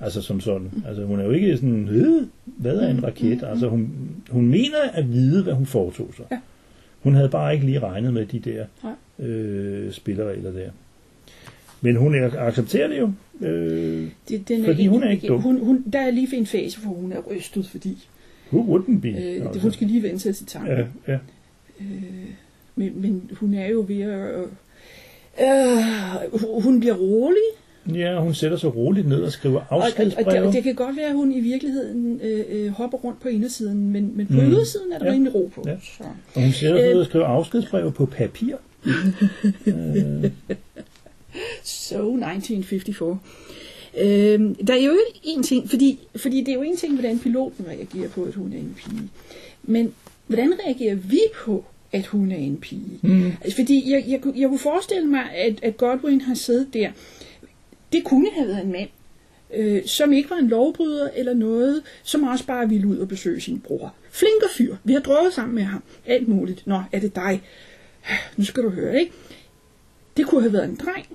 [0.00, 0.70] Altså som sådan.
[0.86, 3.42] Altså hun er jo ikke sådan, øh, hvad er en raket?
[3.42, 3.90] Altså hun,
[4.30, 6.24] hun mener at vide, hvad hun foretog sig.
[6.30, 6.38] Ja.
[7.02, 9.26] Hun havde bare ikke lige regnet med de der Nej.
[9.28, 10.70] øh, spilleregler der.
[11.80, 13.12] Men hun er- accepterer det jo.
[13.46, 15.40] Øh, Det, den Fordi hun er ikke dum.
[15.42, 18.06] Hun, hun, der er lige en fase, hvor hun er rystet, fordi
[18.52, 19.08] who wouldn't be?
[19.08, 19.60] øh, altså.
[19.60, 20.76] hun skal lige vende sig til tanken.
[20.76, 21.18] ja, ja.
[21.80, 21.86] Øh,
[22.76, 24.44] men, men hun er jo ved at...
[25.42, 27.42] Øh, hun bliver rolig,
[27.94, 30.46] Ja, hun sætter sig roligt ned og skriver Og, og, og afskedsbreve.
[30.46, 33.90] det, det kan godt være, at hun i virkeligheden øh, øh, hopper rundt på indersiden,
[33.90, 34.38] men, men på Mm.
[34.40, 35.12] ydersiden er der Ja.
[35.12, 35.64] rimelig ro på.
[35.66, 35.76] Ja.
[35.98, 36.04] Så.
[36.34, 36.90] Og hun sætter sig Øh.
[36.92, 38.54] ned og skriver afskedsbreve på papir.
[39.66, 39.74] øh,
[41.64, 43.18] So 1954.
[44.00, 47.18] Øhm, der er jo ikke en ting, fordi, fordi det er jo en ting, hvordan
[47.18, 49.08] piloten reagerer på, at hun er en pige.
[49.62, 49.92] Men
[50.26, 52.98] hvordan reagerer vi på, at hun er en pige?
[53.02, 53.32] Mm.
[53.56, 56.90] Fordi jeg, jeg, kunne- jeg kunne forestille mig, at, at Godwin har siddet der.
[57.92, 58.88] Det kunne have været en mand,
[59.54, 63.40] øh, som ikke var en lovbryder eller noget, som også bare ville ud og besøge
[63.40, 63.94] sin bror.
[64.10, 64.76] Flinker fyr.
[64.84, 65.82] Vi har drukket sammen med ham.
[66.06, 66.66] Alt muligt.
[66.66, 67.42] Nå, er det dig?
[68.36, 69.12] Nu skal du høre, ikke?
[70.16, 71.06] Det kunne have været en dreng.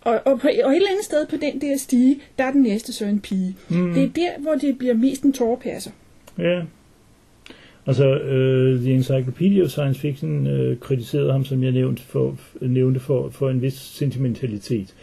[0.00, 2.62] Og, og, på, og et eller andet sted på den der stige, der er den
[2.62, 3.56] næste så en pige.
[3.68, 3.94] Mm.
[3.94, 5.90] Det er der, hvor det bliver mest en tårpasser.
[6.38, 6.62] Ja.
[7.90, 13.00] Altså, uh, The Encyclopedia of Science Fiction uh, kritiserede ham, som jeg nævnte, for, nævnte
[13.00, 14.94] for, for en vis sentimentalitet.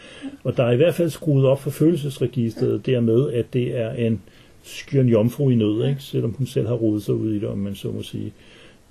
[0.44, 4.20] Og der er i hvert fald skruet op for følelsesregistret dermed, at det er en
[4.62, 6.02] skjørn jomfru i nød, ikke?
[6.02, 8.32] selvom hun selv har rodet sig ud i det, om man så må sige,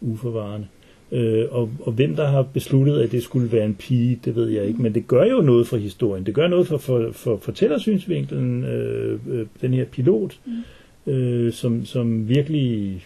[0.02, 0.68] uforvarende.
[1.12, 4.50] Øh, og, og hvem der har besluttet, at det skulle være en pige, det ved
[4.50, 6.26] jeg ikke, men det gør jo noget for historien.
[6.26, 11.14] Det gør noget for, for, for fortællersynsvinkelen, øh, øh, den her pilot, mm.
[11.14, 13.02] øh, som, som virkelig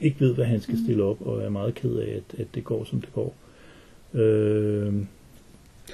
[0.00, 2.64] ikke ved, hvad han skal stille op, og er meget ked af, at, at det
[2.64, 3.34] går, som det går.
[4.14, 4.92] Øh,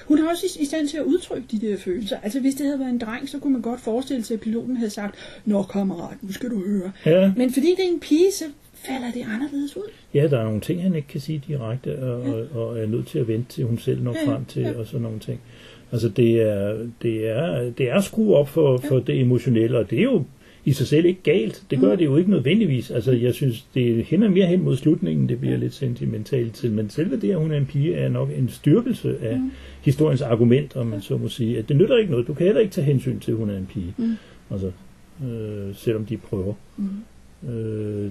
[0.06, 2.16] Hun er også i, stand til at udtrykke de der følelser.
[2.22, 4.76] Altså hvis det havde været en dreng, så kunne man godt forestille sig, at piloten
[4.76, 5.14] havde sagt,
[5.44, 6.92] Nå kammerat, nu skal du høre.
[7.06, 9.82] ja, Men fordi det er en pige, så falder det anderledes ud.
[10.14, 13.06] ja, der er nogle ting, han ikke kan sige direkte, og, og, og er nødt
[13.06, 14.78] til at vente til hun selv når Ja, ja, frem til, ja.
[14.78, 15.40] og sådan nogle ting.
[15.92, 19.98] Altså det er, det er, det er skru op for, for det emotionelle, og det
[19.98, 20.24] er jo
[20.64, 21.62] i sig selv ikke galt.
[21.70, 22.90] Det gør det jo ikke nødvendigvis.
[22.90, 26.90] Altså jeg synes, det hænder mere hen mod slutningen, det bliver lidt sentimentalt til, men
[26.90, 29.50] selve det, at hun er en pige, er nok en styrkelse af mm.
[29.82, 31.58] historiens argument, om man så må sige.
[31.58, 32.26] At det nytter ikke noget.
[32.26, 33.94] Du kan heller ikke tage hensyn til, at hun er en pige.
[33.96, 34.12] Mm.
[34.50, 34.70] Altså,
[35.24, 36.54] øh, selvom de prøver.
[36.76, 37.50] Mm.
[37.50, 38.10] Øh,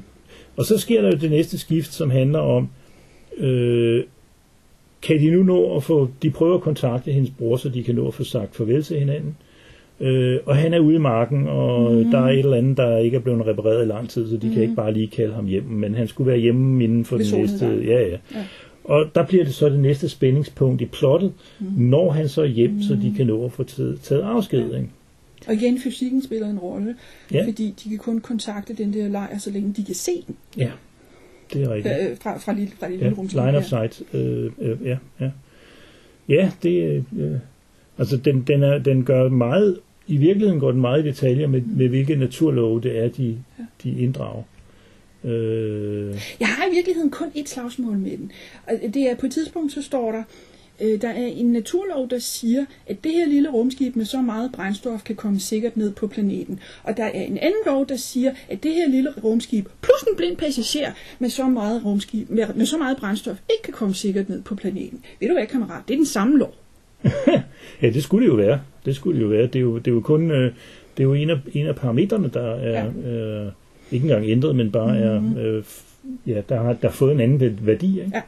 [0.58, 2.70] og så sker der jo det næste skift, som handler om,
[3.38, 4.04] øh,
[5.02, 7.96] kan de nu nå at få, de prøver at kontakte hendes bror, så de kan
[7.96, 9.38] nå at få sagt farvel til hinanden.
[10.04, 12.12] Øh, og han er ude i marken, og mm.
[12.12, 14.48] der er et eller andet, der ikke er blevet repareret i lang tid, så de
[14.48, 14.54] mm.
[14.54, 17.26] kan ikke bare lige kalde ham hjem, men han skulle være hjemme inden for Ved
[17.26, 17.66] den næste...
[17.66, 18.18] Ja, ja.
[18.36, 18.46] Ja.
[18.84, 21.66] Og der bliver det så det næste spændingspunkt i plottet, mm.
[21.78, 22.82] når han så er hjem, mm.
[22.82, 24.66] så de kan nå at få taget, taget afsked.
[24.66, 24.90] Ikke?
[25.48, 26.96] Og igen, fysikken spiller en rolle,
[27.32, 27.38] Ja.
[27.38, 27.46] ja.
[27.46, 30.72] fordi de kan kun kontakte den der lejr, så længe de kan se den Ja,
[31.54, 31.96] det er rigtigt.
[32.12, 33.28] øh, fra, fra, lille, fra det Ja, lille rum.
[33.34, 34.02] line of sight.
[34.14, 35.30] Øh, øh, ja, ja.
[36.30, 37.34] Ja, det øh,
[37.98, 41.62] altså den, den, er, den gør meget, i virkeligheden går den meget i detaljer med,
[41.62, 43.38] med hvilke naturlove det er, de,
[43.84, 44.44] de inddrager.
[45.24, 48.32] Øh, Jeg har i virkeligheden kun et slagsmål med den.
[48.68, 50.24] Og det er på et tidspunkt, så står der,
[50.82, 54.52] øh, der er en naturlov, der siger, at det her lille rumskib med så meget
[54.52, 56.60] brændstof kan komme sikkert ned på planeten.
[56.84, 60.16] Og der er en anden lov, der siger, at det her lille rumskib plus en
[60.18, 64.30] blind passager med så meget, rumskib, med, med så meget brændstof ikke kan komme sikkert
[64.30, 65.04] ned på planeten.
[65.20, 65.82] Ved du hvad, kammerat?
[65.88, 66.54] Det er den samme lov.
[67.82, 68.60] ja, det skulle det jo være.
[68.86, 69.46] Det skulle det jo være.
[69.48, 70.52] Det er jo, det er jo kun øh,
[70.98, 73.52] det er jo en af, en af parametrene, der er øh,
[73.92, 75.38] ikke engang ændret, men bare mm-hmm.
[75.38, 75.82] er øh, f-
[76.28, 78.00] ja, der har der har fået en anden værdi.
[78.00, 78.12] Ikke?
[78.14, 78.22] Ja.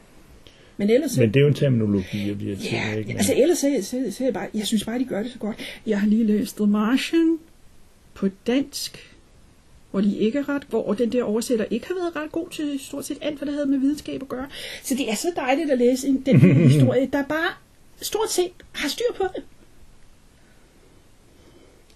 [0.77, 1.17] Men ellers...
[1.17, 2.67] Men det er jo en terminologi, jeg bliver til.
[2.71, 3.07] Ja, ikke?
[3.07, 5.39] Men- altså ellers så, så, så jeg bare, jeg synes bare, de gør det så
[5.39, 5.55] godt.
[5.87, 7.37] Jeg har lige læst The Martian
[8.13, 9.11] på dansk,
[9.91, 12.79] hvor de ikke er ret, hvor den der oversætter ikke har været ret god til
[12.79, 14.45] stort set alt, hvad der havde med videnskab at gøre.
[14.83, 16.39] Så det er så dejligt at læse en, den
[16.69, 17.49] historie, der bare
[18.01, 19.43] stort set har styr på det.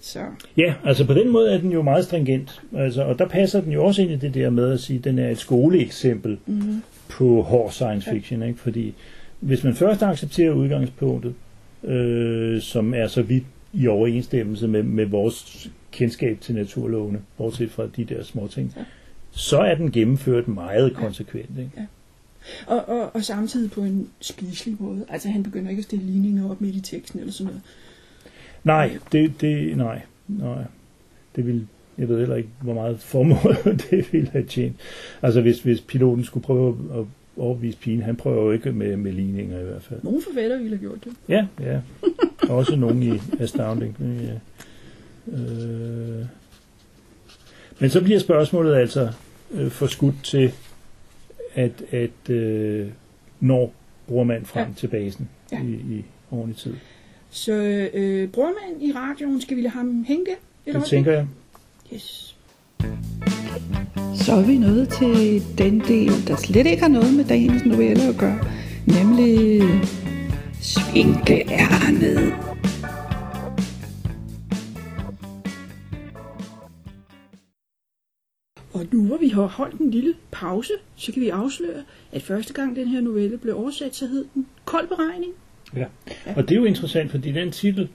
[0.01, 0.19] Så,
[0.57, 2.61] Ja, altså på den måde er den jo meget stringent.
[2.75, 5.03] Altså, og der passer den jo også ind i det der med at sige, at
[5.03, 6.83] den er et skoleeksempel mm-hmm.
[7.09, 8.43] på hård science fiction.
[8.43, 8.59] Ikke?
[8.59, 8.93] Fordi
[9.39, 11.33] hvis man først accepterer udgangspunktet,
[11.83, 17.87] øh, som er så vidt i overensstemmelse med, med vores kendskab til naturlovene, bortset fra
[17.97, 18.81] de der små ting, Ja.
[19.31, 21.59] så er den gennemført meget konsekvent.
[21.59, 21.87] Ikke?
[22.67, 25.05] og, og, og samtidig på en spiselig måde.
[25.09, 27.61] Altså han begynder ikke at stille ligninger op midt i teksten eller sådan noget.
[28.63, 30.63] Nej, det, det, nej, nej.
[31.35, 31.67] Det vil,
[31.97, 33.55] jeg ved heller ikke, hvor meget formål
[33.89, 34.75] det ville have tjent.
[35.21, 37.05] Altså hvis, hvis piloten skulle prøve at
[37.37, 39.99] overbevise pigen, han prøver jo ikke med, med ligninger i hvert fald.
[40.03, 41.11] Nogle forfatter ville have gjort det.
[41.29, 41.79] Ja, ja.
[42.49, 43.95] Også nogen i Astounding.
[43.99, 44.33] Ja.
[45.37, 46.25] Øh.
[47.79, 49.09] Men så bliver spørgsmålet altså
[49.51, 50.51] øh, forskudt til,
[51.55, 52.87] at, at øh,
[53.39, 53.73] når
[54.07, 54.73] bruger man frem Ja.
[54.75, 55.61] til basen Ja.
[55.63, 56.73] i, i ordentlig tid.
[57.31, 57.53] Så
[57.93, 60.73] øh, bruger man i radioen, skal vi lade ham hænge der?
[60.73, 61.27] Det tænker jeg.
[61.93, 62.35] Yes.
[64.15, 68.03] Så er vi nået til den del, der slet ikke har noget med dagens novelle
[68.03, 68.39] at gøre,
[68.87, 69.61] nemlig
[70.61, 72.33] Svinkeærnet.
[78.73, 82.53] Og nu hvor vi har holdt en lille pause, så kan vi afsløre, at første
[82.53, 85.33] gang den her novelle blev oversat, så hed den Kold beregning.
[85.75, 85.85] Ja.
[86.35, 87.87] Og det er jo interessant, fordi den titel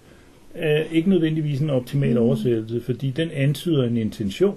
[0.55, 4.57] er ikke nødvendigvis en optimal oversættelse, fordi den antyder en intention.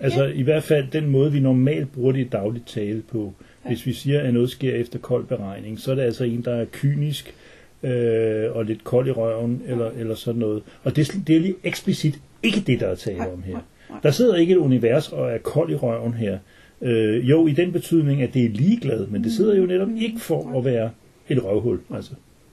[0.00, 3.34] Altså i hvert fald den måde, vi normalt bruger det i dagligt tale på.
[3.66, 6.54] Hvis vi siger, at noget sker efter kold beregning, så er det altså en, der
[6.54, 7.34] er kynisk
[7.82, 10.62] øh, og lidt kold i røven, eller, eller sådan noget.
[10.84, 13.58] Og det, det er lige eksplicit ikke det, der er tale om her.
[14.02, 16.38] Der sidder ikke et univers og er kold i røven her.
[16.82, 20.20] Øh, jo, i den betydning, at det er ligeglad, men det sidder jo netop ikke
[20.20, 20.90] for at være
[21.28, 21.80] et røvhul.
[21.94, 22.10] Altså,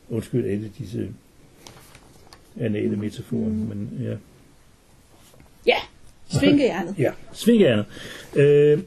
[0.10, 1.10] undskyld alle disse
[2.60, 4.16] anale metaforer, men ja.
[5.68, 5.78] Ja,
[6.40, 6.96] Svinkehjernet.
[7.06, 7.86] Ja, svingernet.
[8.36, 8.80] Øh,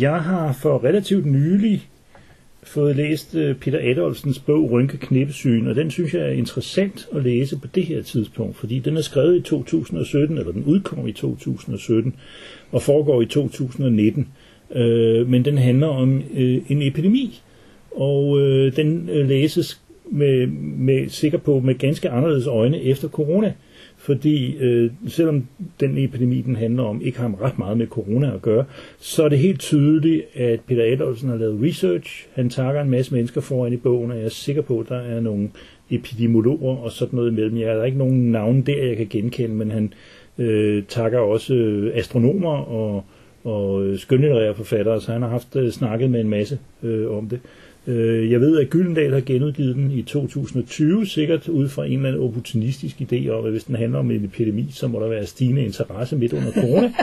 [0.00, 1.88] jeg har for relativt nylig
[2.62, 7.22] fået læst øh, Peter Adolfsens bog Rynke Knippesyn, og den synes jeg er interessant at
[7.22, 11.12] læse på det her tidspunkt, fordi den er skrevet i 2017, eller den udkom i
[11.12, 12.14] 2017,
[12.72, 14.28] og foregår i 2019.
[14.74, 17.42] Øh, men den handler om øh, en epidemi,
[17.90, 20.46] og øh, den øh, læses med,
[20.78, 23.52] med, sikker på med ganske anderledes øjne efter corona.
[23.96, 25.46] Fordi øh, selvom
[25.80, 28.64] den epidemi, den handler om, ikke har ret meget med corona at gøre,
[28.98, 32.26] så er det helt tydeligt, at Peter Adolfsen har lavet research.
[32.34, 34.98] Han takker en masse mennesker foran i bogen, og jeg er sikker på, at der
[34.98, 35.48] er nogle
[35.90, 37.58] epidemiologer og sådan noget imellem.
[37.58, 39.92] Jeg har ikke nogen navne der, jeg kan genkende, men han
[40.38, 43.04] øh, takker også øh, astronomer og,
[43.44, 47.40] og skønlitterære forfattere, så han har haft øh, snakket med en masse øh, om det.
[47.44, 52.08] Øh, jeg ved, at Gyldendal har genudgivet den i 2020, sikkert ud fra en eller
[52.08, 55.26] anden opportunistisk idé om, at hvis den handler om en epidemi, så må der være
[55.26, 56.92] stigende interesse midt under corona.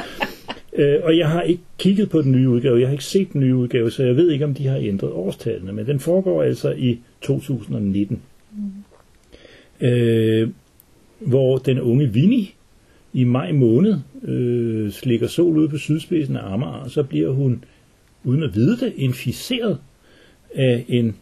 [0.75, 3.41] Øh, Og jeg har ikke kigget på den nye udgave, jeg har ikke set den
[3.41, 6.71] nye udgave, så jeg ved ikke, om de har ændret årstallene, men den foregår altså
[6.71, 8.21] i 2019.
[9.81, 10.49] Øh,
[11.19, 12.47] hvor den unge Winnie
[13.13, 17.63] i maj måned øh, slikker sol ud på sydspidsen af Amager, og så bliver hun,
[18.23, 19.77] uden at vide det, inficeret
[20.55, 21.15] af en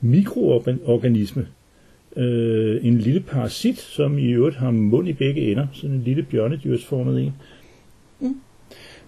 [0.00, 1.46] mikroorganisme,
[2.16, 6.22] øh, en lille parasit, som i øvrigt har mund i begge ender, sådan en lille
[6.22, 7.32] bjørnedyrsformet en.
[8.20, 8.36] Mm.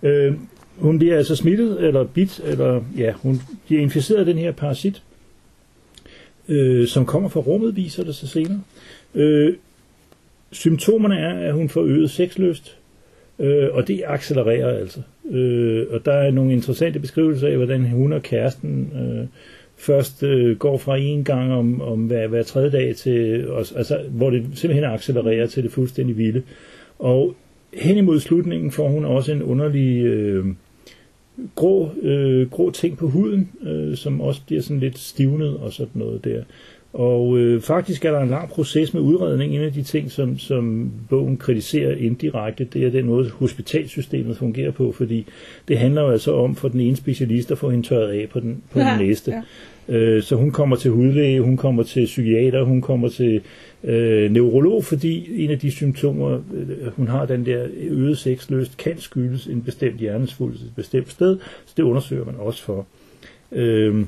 [0.02, 0.34] Øh,
[0.76, 5.02] hun bliver altså smittet, eller bit, eller ja, hun bliver inficeret af den her parasit,
[6.48, 8.60] øh, som kommer fra rummet, viser det sig senere.
[9.14, 9.54] Øh,
[10.52, 12.78] symptomerne er, at hun får øget sexlyst,
[13.38, 15.00] øh, og det accelererer altså.
[15.30, 19.26] Øh, og der er nogle interessante beskrivelser af, hvordan hun og kæresten øh,
[19.76, 24.00] først øh, går fra en gang om, om hver, hver tredje dag til, og, altså,
[24.10, 26.42] hvor det simpelthen accelererer til det fuldstændig vilde.
[26.98, 27.34] Og
[27.74, 30.44] hen imod slutningen får hun også en underlig øh,
[31.54, 35.92] grå, øh, grå ting på huden, øh, som også bliver sådan lidt stivnet og sådan
[35.94, 36.42] noget der.
[36.96, 39.54] Og øh, faktisk er der en lang proces med udredning.
[39.54, 44.70] En af de ting, som, som bogen kritiserer indirekte, det er den måde, hospitalsystemet fungerer
[44.70, 45.26] på, fordi
[45.68, 48.40] det handler jo altså om for den ene specialist at få hende tørret af på
[48.40, 49.30] den, på ja, den næste.
[49.88, 49.96] Ja.
[49.96, 53.40] Øh, så hun kommer til hudlæge, hun kommer til psykiater, hun kommer til
[53.84, 58.98] øh, neurolog, fordi en af de symptomer, øh, hun har den der øget sexlyst, kan
[58.98, 62.86] skyldes en bestemt hjernesvulst et bestemt sted, så det undersøger man også for.
[63.52, 64.04] Øh,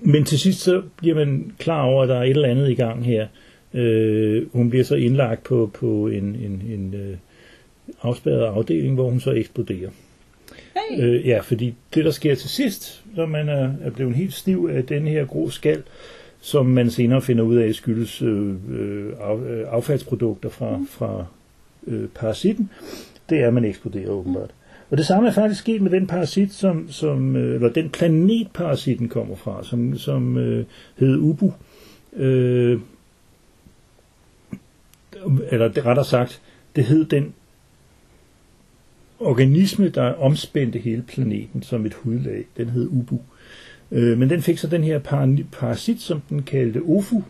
[0.00, 2.74] men til sidst så bliver man klar over, at der er et eller andet i
[2.74, 3.26] gang her.
[3.74, 7.16] Øh, hun bliver så indlagt på, på en, en, en øh,
[8.02, 9.90] afspærret afdeling, hvor hun så eksploderer.
[10.74, 11.02] Hey.
[11.02, 14.70] Øh, ja, fordi det, der sker til sidst, når man er, er blevet helt stiv
[14.72, 15.82] af den her grå skal,
[16.40, 20.86] som man senere finder ud af skyldes øh, øh, af, øh, affaldsprodukter fra, mm.
[20.86, 21.26] fra
[21.86, 22.70] øh, parasitten,
[23.30, 24.50] det er, at man eksploderer åbenbart.
[24.90, 28.48] Og det samme er faktisk sket med den parasit, som, som øh, eller den planet
[28.54, 30.64] parasitten kommer fra, som, som øh,
[30.96, 31.52] hed Ubu.
[32.16, 32.80] Øh,
[35.50, 36.42] eller rettere sagt,
[36.76, 37.34] det hed den
[39.20, 42.44] organisme, der omspændte hele planeten som et hudlag.
[42.56, 43.18] Den hed Ubu.
[43.92, 44.98] Øh, men den fik så den her
[45.52, 47.22] parasit, som den kaldte Ofu.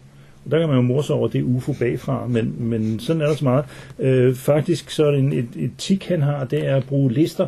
[0.51, 3.45] Der kan man jo morse over det UFO bagfra, men, men sådan er der så
[3.45, 3.65] meget.
[3.99, 7.13] Øh, faktisk så er det en, et, et tik, han har, det er at bruge
[7.13, 7.47] lister.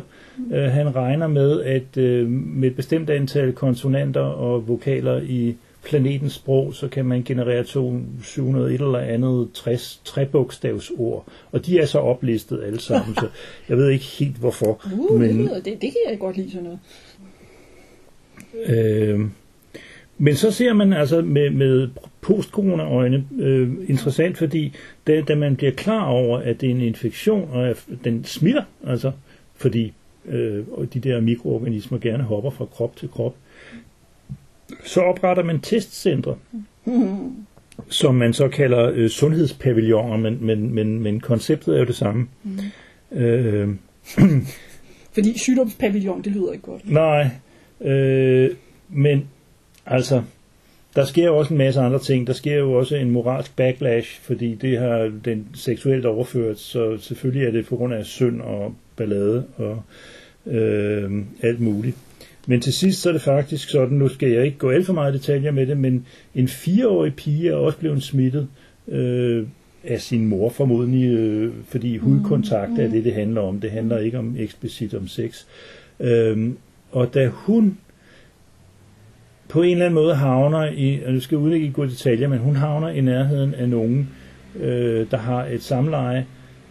[0.53, 6.33] Øh, han regner med, at øh, med et bestemt antal konsonanter og vokaler i planetens
[6.33, 7.65] sprog, så kan man generere
[8.23, 11.25] 700 et eller andet 60 trebogstavsord.
[11.51, 13.27] Og de er så oplistet alle sammen, så
[13.69, 14.85] jeg ved ikke helt hvorfor.
[14.93, 16.79] Uh, men, det, det kan jeg godt lide sådan noget.
[18.65, 19.19] Øh,
[20.21, 21.89] men så ser man altså med, med
[22.21, 24.73] post-corona-øjne øh, interessant, fordi
[25.07, 28.63] da, da man bliver klar over, at det er en infektion, og at den smitter,
[28.87, 29.11] altså
[29.55, 29.93] fordi
[30.25, 33.35] øh, de der mikroorganismer gerne hopper fra krop til krop,
[34.83, 36.35] så opretter man testcentre,
[37.89, 42.27] som man så kalder øh, sundhedspavilloner, men, men, men, men konceptet er jo det samme.
[42.43, 43.17] Mm.
[43.17, 43.69] Øh,
[45.13, 46.91] Fordi sygdomspavillon, det lyder ikke godt.
[46.91, 47.29] nej,
[47.81, 48.49] øh,
[48.89, 49.27] men
[49.85, 50.21] altså,
[50.95, 52.27] der sker jo også en masse andre ting.
[52.27, 57.47] Der sker jo også en moralsk backlash, fordi det har den seksuelt overført, så selvfølgelig
[57.47, 59.81] er det på grund af synd og ballade og
[60.45, 61.97] øh, alt muligt.
[62.47, 64.93] Men til sidst så er det faktisk sådan, nu skal jeg ikke gå alt for
[64.93, 68.47] meget i detaljer med det, men en fireårig pige er også blevet smittet
[68.87, 69.47] øh,
[69.83, 73.59] af sin mor formodentlig, øh, fordi hudkontakt er det, det handler om.
[73.59, 75.45] Det handler ikke om eksplicit om sex.
[75.99, 76.49] Øh,
[76.91, 77.77] og da hun
[79.51, 82.27] på en eller anden måde havner i, og nu skal jeg ikke gå i detaljer,
[82.27, 84.09] men hun havner i nærheden af nogen,
[84.59, 86.25] øh, der har et samleje,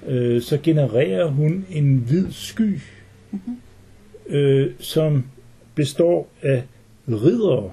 [0.08, 2.80] øh, så genererer hun en hvid sky,
[4.28, 5.24] øh, som
[5.74, 6.62] består af
[7.08, 7.70] riddere,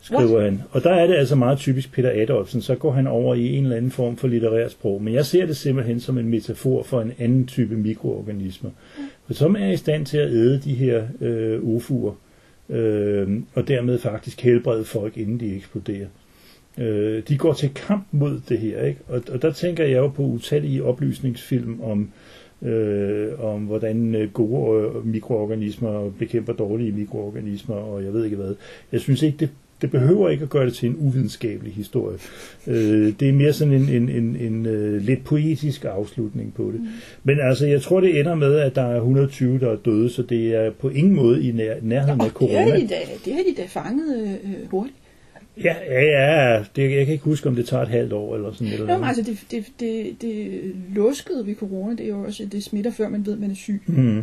[0.00, 0.62] skriver han.
[0.70, 3.64] Og der er det altså meget typisk Peter Adolfsen, så går han over i en
[3.64, 5.02] eller anden form for litterært sprog.
[5.02, 8.70] Men jeg ser det simpelthen som en metafor for en anden type mikroorganismer,
[9.30, 12.12] som er i stand til at æde de her øh, ufuer,
[12.68, 16.06] øh, og dermed faktisk helbrede folk, inden de eksploderer.
[16.78, 19.00] Øh, de går til kamp mod det her, ikke?
[19.08, 22.10] Og, og der tænker jeg jo på utallige oplysningsfilm om,
[22.62, 28.54] øh, om hvordan øh, gode øh, mikroorganismer bekæmper dårlige mikroorganismer, og jeg ved ikke hvad.
[28.92, 29.48] Jeg synes ikke, det,
[29.82, 32.18] det behøver ikke at gøre det til en uvidenskabelig historie.
[32.66, 36.80] Øh, det er mere sådan en, en, en, en uh, lidt poetisk afslutning på det.
[36.80, 36.86] Mm.
[37.24, 40.22] Men altså, jeg tror, det ender med, at der er 120, der er døde, så
[40.22, 42.70] det er på ingen måde i nær, nærheden af det corona.
[42.70, 44.96] har de da, det har de da fanget øh, hurtigt.
[45.64, 46.64] Ja, ja, ja.
[46.76, 48.86] Det, jeg kan ikke huske, om det tager et halvt år eller sådan noget.
[48.86, 50.60] Nå, men altså, det, det, det, det
[50.94, 53.54] luskede ved corona, det er jo også, at det smitter, før man ved, man er
[53.54, 53.82] syg.
[53.86, 54.22] Mm.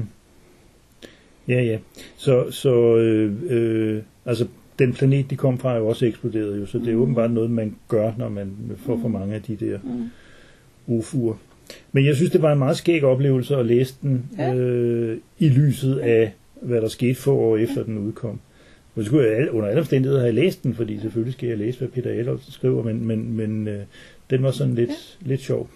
[1.47, 1.77] Ja, ja.
[2.17, 4.47] Så, så øh, øh, altså,
[4.79, 7.51] den planet, de kom fra, er jo også eksploderet jo, så det er åbenbart noget,
[7.51, 9.79] man gør, når man får for mange af de der
[10.87, 11.33] ufuer.
[11.91, 14.53] Men jeg synes, det var en meget skæg oplevelse at læse den Ja.
[14.55, 18.39] øh, i lyset af, hvad der skete få år efter den udkom.
[18.95, 21.87] Og skulle jeg under alle omstændigheder have læst den, fordi selvfølgelig skal jeg læse, hvad
[21.87, 23.83] Peter Adolfsen skriver, men, men, men øh,
[24.29, 25.69] den var sådan lidt, lidt sjov.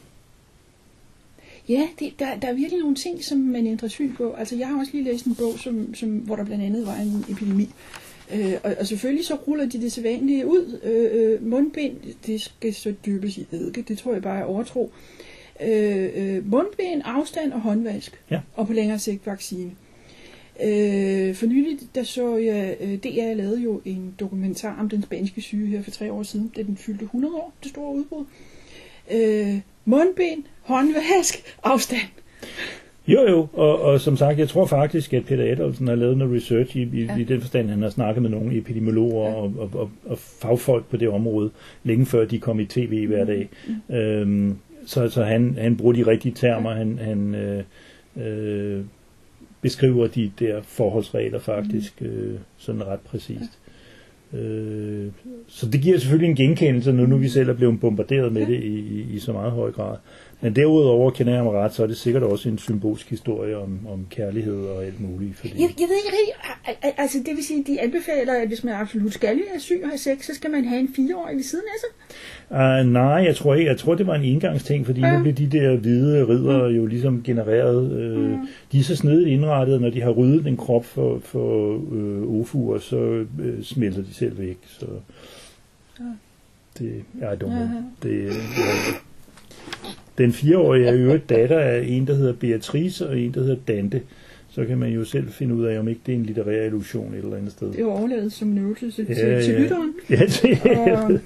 [1.70, 4.34] Ja, det, der, der er virkelig nogle ting, som man ændrer syn på.
[4.38, 6.96] Altså, jeg har også lige læst en bog, som, som, hvor der blandt andet var
[6.96, 7.70] en epidemi.
[8.32, 10.80] Øh, og, og selvfølgelig så ruller de det sædvanlige ud.
[10.84, 14.92] Øh, øh, mundbind, det skal så dybes i eddike, det tror jeg bare er overtro.
[15.62, 18.22] Øh, øh, mundbind, afstand og håndvask.
[18.32, 18.40] Ja.
[18.56, 19.72] Og på længere sigt vaccine.
[20.64, 25.42] Øh, for nylig, der så jeg, øh, DR lavede jo en dokumentar om den spanske
[25.42, 28.26] syge her for tre år siden, da den fyldte 100 år, det store udbrud.
[29.12, 32.10] Øh, mundbind, håndvask, afstand.
[33.08, 36.36] Jo, jo, og, og som sagt, jeg tror faktisk, at Peter Adolfsen har lavet noget
[36.36, 37.14] research i, i, Ja.
[37.14, 37.20] ja.
[37.20, 39.30] i den forstand, han har snakket med nogle epidemiologer Ja.
[39.30, 39.36] ja.
[39.36, 41.50] og, og, og, og fagfolk på det område,
[41.84, 43.50] længe før de kom i tv hver dag.
[43.90, 43.96] Mm.
[43.96, 47.64] Øhm, så så han, han bruger de rigtige termer, han, han øh,
[48.18, 48.82] øh,
[49.62, 53.60] beskriver de der forholdsregler faktisk øh, sådan ret præcist.
[54.34, 55.08] Øh,
[55.48, 58.48] så det giver selvfølgelig en genkendelse, når nu vi selv er blevet bombarderet med Ja.
[58.48, 59.98] det i, i, i så meget høj grad.
[60.44, 63.80] Men derudover kender jeg mig ret, så er det sikkert også en symbolsk historie om,
[63.90, 65.36] om kærlighed og alt muligt.
[65.38, 66.34] Fordi, Jeg, jeg ved ikke rigtig,
[66.66, 69.80] al- al- altså det vil sige, de anbefaler, at hvis man absolut skal være syg
[69.84, 71.90] og have sex, så skal man have en fireårig ved siden af sig.
[72.86, 73.70] Uh, nej, jeg tror ikke.
[73.70, 75.08] Jeg tror, det var en engangsting, fordi Ja.
[75.08, 75.18] ja.
[75.18, 77.92] nu bliver de der hvide ridder jo ligesom genereret.
[77.92, 78.48] Øh, Mm.
[78.72, 82.80] De er så snedigt indrettet, når de har ryddet en krop for, for øh, ofuer,
[82.80, 82.98] så
[83.42, 84.58] øh, smelter de selv væk.
[84.68, 84.86] Så
[86.00, 86.04] Ja.
[86.80, 87.52] det, I don't know.
[87.52, 87.78] Aha.
[88.04, 88.32] Det, øh,
[90.18, 93.56] den fireårige er i øvrigt datter af en, der hedder Beatrice, og en, der hedder
[93.68, 94.02] Dante.
[94.50, 97.14] Så kan man jo selv finde ud af, om ikke det er en litterær illusion
[97.14, 97.68] et eller andet sted.
[97.68, 99.60] Det er jo overladet som en øvelse til, Ja, til, ja.
[99.60, 99.94] lytteren.
[100.10, 101.20] Ja, det Og,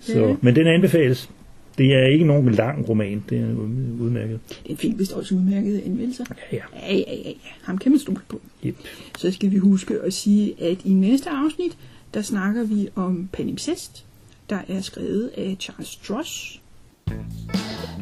[0.00, 0.34] Så, Ja.
[0.42, 1.30] men den anbefales.
[1.78, 3.24] Det er ikke nogen lang roman.
[3.30, 3.54] Det er
[4.00, 4.40] udmærket.
[4.68, 6.24] den fik vist også udmærkede anmeldelser.
[6.52, 6.62] Ja, ja.
[6.88, 7.32] Ja, ja, ja, ja.
[7.62, 8.40] Ham kan man stole på.
[8.66, 8.76] Yep.
[9.18, 11.76] Så skal vi huske at sige, at i næste afsnit,
[12.14, 14.04] der snakker vi om palimpsest,
[14.50, 16.61] der er skrevet af Charles Stross.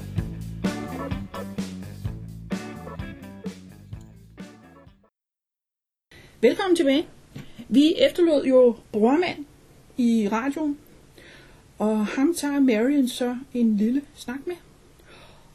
[6.45, 7.05] Velkommen tilbage.
[7.69, 9.45] Vi efterlod jo brormand
[9.97, 10.77] i radioen,
[11.77, 14.55] og ham tager Marion så en lille snak med.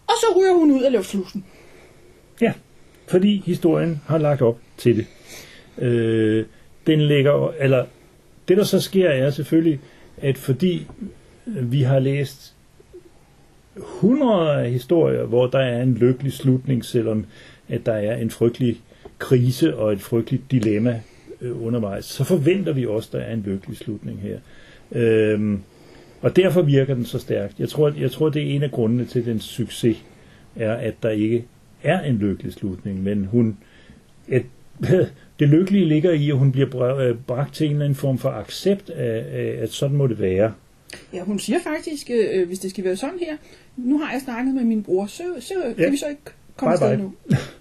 [0.07, 1.45] Og så ryger hun ud af luftslusen.
[2.41, 2.53] Ja,
[3.09, 5.07] fordi historien har lagt op til det.
[5.79, 6.47] Øh,
[6.87, 7.87] den ligger, eller
[8.49, 9.81] det der så sker er selvfølgelig,
[10.17, 10.87] at fordi
[11.47, 12.55] vi har læst
[13.77, 17.27] hundreder af historier, hvor der er en lykkelig slutning, selvom
[17.69, 18.81] at der er en frygtelig
[19.21, 21.01] krise og et frygteligt dilemma
[21.41, 24.39] øh, undervejs, så forventer vi også, at der er en lykkelig slutning her.
[24.93, 25.61] Øhm,
[26.21, 27.61] og derfor virker den så stærkt.
[27.61, 29.97] Jeg tror, jeg tror, det er en af grundene til dens succes,
[30.57, 31.45] er, at der ikke
[31.83, 33.57] er en lykkelig slutning, men hun,
[34.29, 34.43] at,
[35.41, 38.31] det lykkelige ligger i, at hun bliver øh, bragt til en eller anden form for
[38.31, 40.53] accept af, af at sådan må det være.
[41.13, 43.37] Ja, hun siger faktisk, øh, hvis det skal være sådan her,
[43.77, 45.73] nu har jeg snakket med min bror, så, så ja.
[45.73, 46.23] kan vi så ikke
[46.57, 47.05] komme bye, afsted bye.
[47.05, 47.15] nu.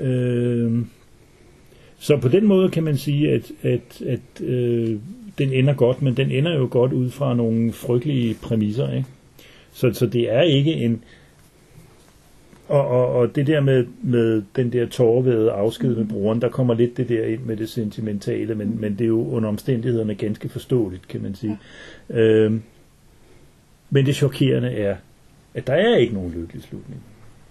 [0.00, 0.84] Øh,
[1.98, 4.98] så på den måde kan man sige, at, at, at øh,
[5.38, 8.92] den ender godt, men den ender jo godt ud fra nogle frygtelige præmisser.
[8.92, 9.06] Ikke?
[9.72, 11.04] Så, så det er ikke en...
[12.68, 16.74] Og, og, og det der med, med den der tårvede afsked med broren, der kommer
[16.74, 20.48] lidt det der ind med det sentimentale, men, men det er jo under omstændighederne ganske
[20.48, 21.58] forståeligt, kan man sige.
[22.10, 22.20] Ja.
[22.20, 22.62] Øhm,
[23.90, 24.96] men det chokerende er,
[25.54, 27.02] at der er ikke nogen lykkelig slutning.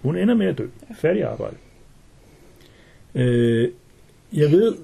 [0.02, 0.68] Hun ender med at dø.
[0.96, 1.56] Færdig arbejde.
[3.16, 3.70] Øh,
[4.34, 4.76] jeg ved...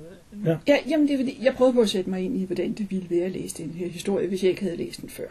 [0.45, 0.57] Ja.
[0.67, 2.91] ja, jamen det er fordi, jeg prøvede på at sætte mig ind i, hvordan det
[2.91, 5.25] ville være at læse den her historie, hvis jeg ikke havde læst den før.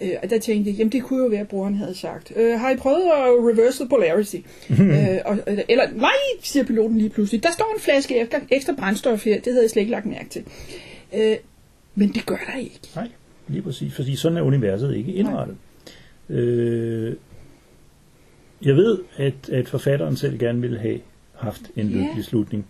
[0.00, 2.60] Øh, og der tænkte jeg, jamen det kunne jo være, at broren havde sagt, øh,
[2.60, 4.36] har I prøvet at reverse the polarity?
[4.70, 6.10] øh, og, eller nej,
[6.42, 9.70] siger piloten lige pludselig, der står en flaske efter, ekstra brændstof her, det havde jeg
[9.70, 10.44] slet ikke lagt mærke til.
[11.14, 11.36] Øh,
[11.94, 12.80] men det gør der ikke.
[12.94, 13.08] Nej,
[13.48, 15.56] lige præcis, fordi sådan er universet ikke indrettet.
[16.28, 17.14] Øh,
[18.62, 21.00] jeg ved, at, at forfatteren selv gerne ville have
[21.38, 22.24] haft en lykkelig yeah.
[22.24, 22.66] slutning.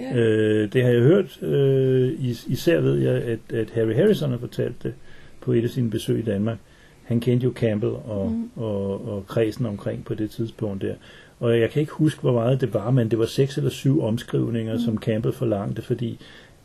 [0.00, 0.16] Yeah.
[0.16, 4.38] Øh, det har jeg hørt, øh, is, især ved jeg, at, at Harry Harrison har
[4.38, 4.94] fortalt det
[5.40, 6.58] på et af sine besøg i Danmark.
[7.04, 8.62] Han kendte jo Campbell og, mm.
[8.62, 10.94] og, og kredsen omkring på det tidspunkt der.
[11.40, 14.02] Og jeg kan ikke huske, hvor meget det var, men det var seks eller syv
[14.02, 14.80] omskrivninger, mm.
[14.80, 16.18] som Campbell forlangte, fordi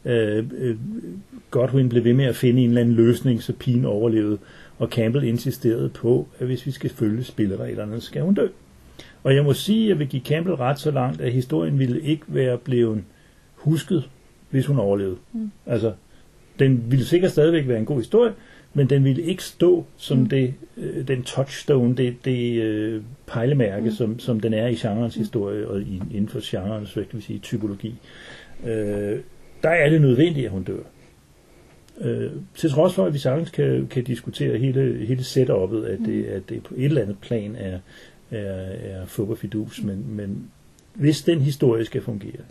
[0.06, 0.78] øh, øh,
[1.51, 4.38] Godwin blev ved med at finde en eller anden løsning, så pigen overlevede.
[4.78, 8.47] Og Campbell insisterede på, at hvis vi skal følge spillereglerne, skal hun dø.
[9.24, 12.01] Og jeg må sige, at jeg vil give Campbell ret så langt, at historien ville
[12.01, 13.03] ikke være blevet
[13.55, 14.09] husket,
[14.49, 15.17] hvis hun overlevede.
[15.34, 15.51] Mm.
[15.65, 15.93] Altså,
[16.59, 18.34] den ville sikkert stadigvæk være en god historie,
[18.74, 20.26] men den ville ikke stå som mm.
[20.26, 23.91] det, øh, den touchstone, det, det øh, pejlemærke, mm.
[23.91, 27.24] som, som den er i genrens historie, og i, inden for genrens, hvad kan vi
[27.24, 27.95] sige, typologi.
[28.65, 29.19] Øh,
[29.63, 30.84] der er det nødvendigt, at hun dør.
[32.01, 36.26] Øh, til trods for, at vi sagtens kan, kan diskutere hele, hele setup'et, at det,
[36.26, 36.36] mm.
[36.36, 37.80] at det på et eller andet plan er,
[38.32, 40.51] er, er fup og fidus, men, men
[40.93, 42.41] hvis den historie skal fungere,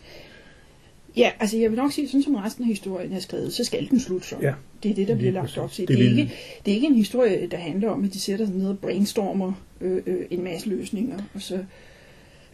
[1.16, 3.90] Ja, altså jeg vil nok sige, sådan som resten af historien er skrevet, så skal
[3.90, 4.36] den slutte så.
[4.42, 4.54] Ja.
[4.82, 5.88] Det er det, der bliver lagt op til.
[5.88, 6.32] Det, det, er ikke,
[6.64, 9.52] det er ikke en historie, der handler om, at de sætter sig ned og brainstormer
[9.80, 11.64] øh, øh, en masse løsninger, og så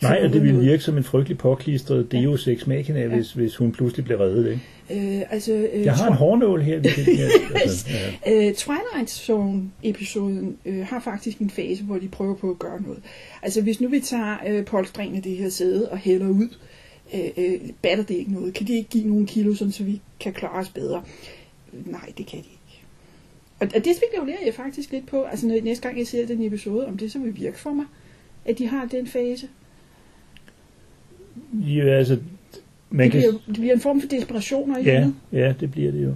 [0.03, 3.09] Nej, og det ville virke som en frygtelig påklistret Deus Ex Machina, ja.
[3.09, 4.51] hvis, hvis hun pludselig blev reddet.
[4.51, 4.63] Ikke?
[4.91, 6.81] Øh, altså, øh, jeg har en hårnål her.
[6.81, 7.29] Det her
[7.63, 7.87] altså,
[8.27, 8.49] ja.
[8.49, 13.03] øh, Twilight Zone-episoden øh, har faktisk en fase, hvor de prøver på at gøre noget.
[13.43, 16.49] Altså hvis nu vi tager øh, polstringen af det her sæde og hælder ud,
[17.15, 18.55] øh, øh, batter det ikke noget?
[18.55, 21.03] Kan de ikke give nogle kilo, sådan, så vi kan klare os bedre?
[21.73, 22.83] Nej, det kan de ikke.
[23.61, 26.43] Og, og det spekulerer jeg faktisk lidt på, altså når næste gang jeg ser den
[26.43, 27.87] episode, om det så vil virke for mig,
[28.45, 29.49] at de har den fase.
[31.53, 32.19] Jo, altså...
[32.91, 33.41] Man det, bliver, kan...
[33.47, 34.91] det bliver en form for desperation, ikke?
[34.91, 36.15] Ja, ja, det bliver det jo.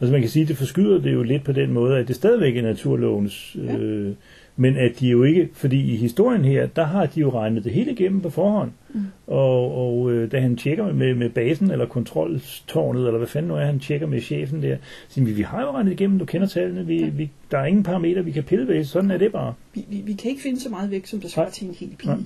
[0.00, 2.16] Altså man kan sige, at det forskyder det jo lidt på den måde, at det
[2.16, 3.76] stadigvæk er naturlovens ja.
[3.76, 4.14] øh,
[4.56, 7.72] men at de jo ikke, fordi i historien her, der har de jo regnet det
[7.72, 8.70] hele igennem på forhånd.
[8.94, 9.00] Mm.
[9.26, 13.56] Og, og øh, da han tjekker med, med basen, eller kontroltårnet, eller hvad fanden nu
[13.56, 14.76] er, han tjekker med chefen der,
[15.08, 17.08] siger vi, vi har jo regnet igennem, du kender tallene, vi, ja.
[17.08, 19.54] vi, der er ingen parametre, vi kan pille ved, sådan er det bare.
[19.74, 21.90] Vi, vi, vi kan ikke finde så meget væk, som der svarer til en hel
[21.98, 22.16] pige.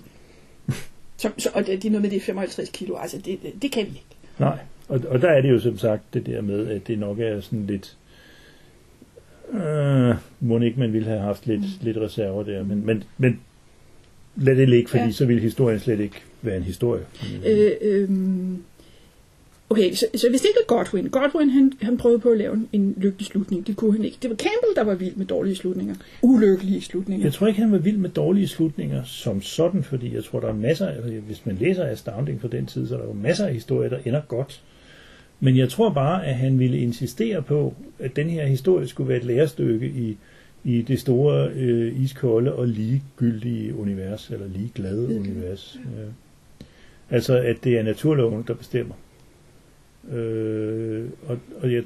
[1.17, 3.83] Så, så, og det er noget med det 55 kilo, altså det, det, det kan
[3.83, 4.17] vi ikke.
[4.39, 4.59] Nej,
[4.89, 7.41] og, og der er det jo som sagt det der med, at det nok er
[7.41, 7.97] sådan lidt
[9.53, 11.67] Øh, må ikke man ville have haft lidt, mm.
[11.81, 13.41] lidt reserver der, men, men, men
[14.37, 15.11] lad det ligge, fordi ja.
[15.11, 17.03] så ville historien slet ikke være en historie.
[17.47, 18.09] Øh, øh,
[19.71, 22.69] okay, så, så hvis det ikke er Godwin, Godwin han, han prøvede på at lave
[22.73, 24.19] en, lykkelig slutning, det kunne han ikke.
[24.23, 25.95] Det var Campbell, der var vild med dårlige slutninger.
[26.23, 27.27] Ulykkelige slutninger.
[27.27, 30.49] Jeg tror ikke, han var vild med dårlige slutninger som sådan, fordi jeg tror, der
[30.49, 33.47] er masser, altså, hvis man læser Astounding fra den tid, så er der jo masser
[33.47, 34.63] af historier, der ender godt.
[35.41, 39.19] Men jeg tror bare, at han ville insistere på, at den her historie skulle være
[39.19, 40.17] et lærestykke i,
[40.65, 45.17] i det store øh, iskolde og ligegyldige univers, eller ligeglade okay.
[45.17, 45.79] univers.
[45.97, 46.03] Ja.
[47.11, 48.95] Altså, at det er naturloven, der bestemmer.
[50.13, 51.83] Øh, og, og jeg,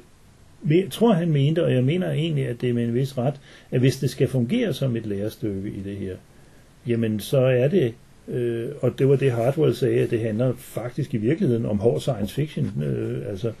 [0.91, 3.35] tror, han mente, og jeg mener egentlig, at det er med en vis ret,
[3.71, 6.15] at hvis det skal fungere som et lærestykke i det her,
[6.87, 7.93] jamen så er det,
[8.27, 11.99] øh, og det var det Hardwell sagde, at det handler faktisk i virkeligheden om hård
[11.99, 12.83] science fiction.
[12.83, 13.51] Øh, altså,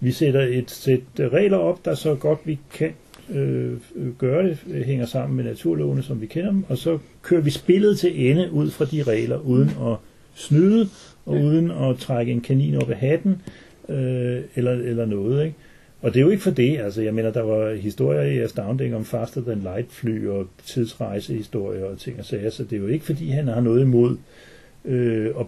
[0.00, 2.92] vi sætter et sæt regler op, der så godt vi kan
[3.30, 3.76] øh,
[4.18, 7.98] gøre det, hænger sammen med naturlovene, som vi kender dem, og så kører vi spillet
[7.98, 9.96] til ende ud fra de regler, uden at
[10.34, 10.88] snyde,
[11.26, 11.42] og ja.
[11.42, 13.42] uden at trække en kanin op af hatten,
[13.88, 15.56] øh, eller, eller noget, ikke?
[16.02, 18.94] Og det er jo ikke for det, altså jeg mener, der var historier i Astounding
[18.94, 22.86] om faster than light fly og tidsrejsehistorier og ting og sager, så det er jo
[22.86, 24.16] ikke fordi, han har noget imod
[24.84, 25.46] øh, at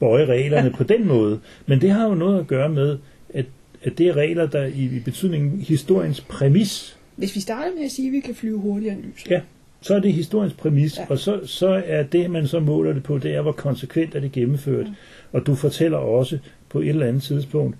[0.00, 1.40] bøje reglerne på den måde.
[1.66, 2.98] Men det har jo noget at gøre med,
[3.34, 3.44] at,
[3.82, 6.98] at det er regler, der i, i betydningen historiens præmis.
[7.16, 9.30] Hvis vi starter med at sige, at vi kan flyve hurtigere end lyset.
[9.30, 9.40] Ja,
[9.80, 11.04] så er det historiens præmis, ja.
[11.08, 14.20] og så, så er det, man så måler det på, det er, hvor konsekvent er
[14.20, 14.86] det gennemført.
[14.86, 14.92] Ja.
[15.32, 17.76] Og du fortæller også på et eller andet tidspunkt,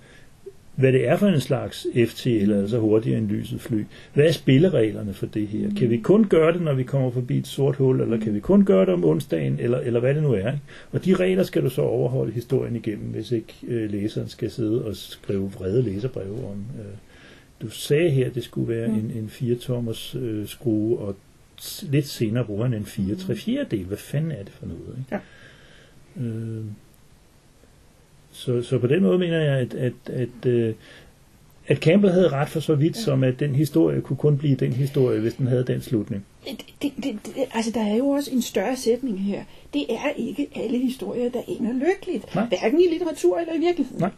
[0.77, 3.83] hvad det er for en slags FTL, altså hurtigere end lyset fly.
[4.13, 5.69] Hvad er spillereglerne for det her?
[5.77, 8.39] Kan vi kun gøre det, når vi kommer forbi et sort hul, eller kan vi
[8.39, 10.37] kun gøre det om onsdagen, eller, eller hvad det nu er?
[10.37, 10.61] Ikke?
[10.91, 14.85] Og de regler skal du så overholde historien igennem, hvis ikke øh, læseren skal sidde
[14.85, 16.65] og skrive vrede læserbreve om.
[16.79, 16.95] Øh,
[17.61, 21.15] du sagde her, at det skulle være en, en 4-tommers øh, skrue, og
[21.81, 23.85] lidt senere bruger han en 4 3 4 del.
[23.85, 24.95] Hvad fanden er det for noget?
[24.99, 25.15] Ikke?
[25.15, 25.19] Ja.
[26.23, 26.65] Øh,
[28.37, 30.73] så, så på den måde mener jeg, at, at, at, øh,
[31.67, 33.01] at Campbell havde ret for så vidt, ja.
[33.01, 36.25] som at den historie kunne kun blive den historie, hvis den havde den slutning.
[36.45, 39.43] Det, det, det, det, altså, der er jo også en større sætning her.
[39.73, 42.35] Det er ikke alle historier, der ender lykkeligt.
[42.35, 42.47] Nej.
[42.47, 44.01] Hverken i litteratur eller i virkeligheden.
[44.01, 44.11] Nej,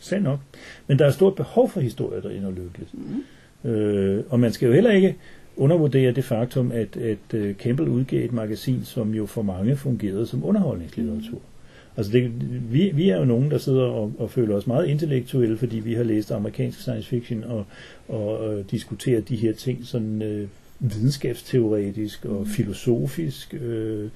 [0.00, 0.38] sandt nok.
[0.86, 2.90] Men der er stort behov for historier, der ender lykkeligt.
[2.94, 3.70] Mm.
[3.70, 5.16] Øh, og man skal jo heller ikke
[5.56, 10.26] undervurdere det faktum, at, at uh, Campbell udgav et magasin, som jo for mange fungerede
[10.26, 11.38] som underholdningslitteratur.
[11.38, 11.51] Mm.
[11.96, 12.32] Altså det,
[12.72, 15.94] vi, vi er jo nogen, der sidder og, og føler os meget intellektuelle, fordi vi
[15.94, 17.64] har læst amerikansk science fiction og,
[18.08, 20.48] og, og diskuterer de her ting sådan øh,
[20.80, 22.46] videnskabsteoretisk og mm.
[22.46, 24.08] filosofisk øh,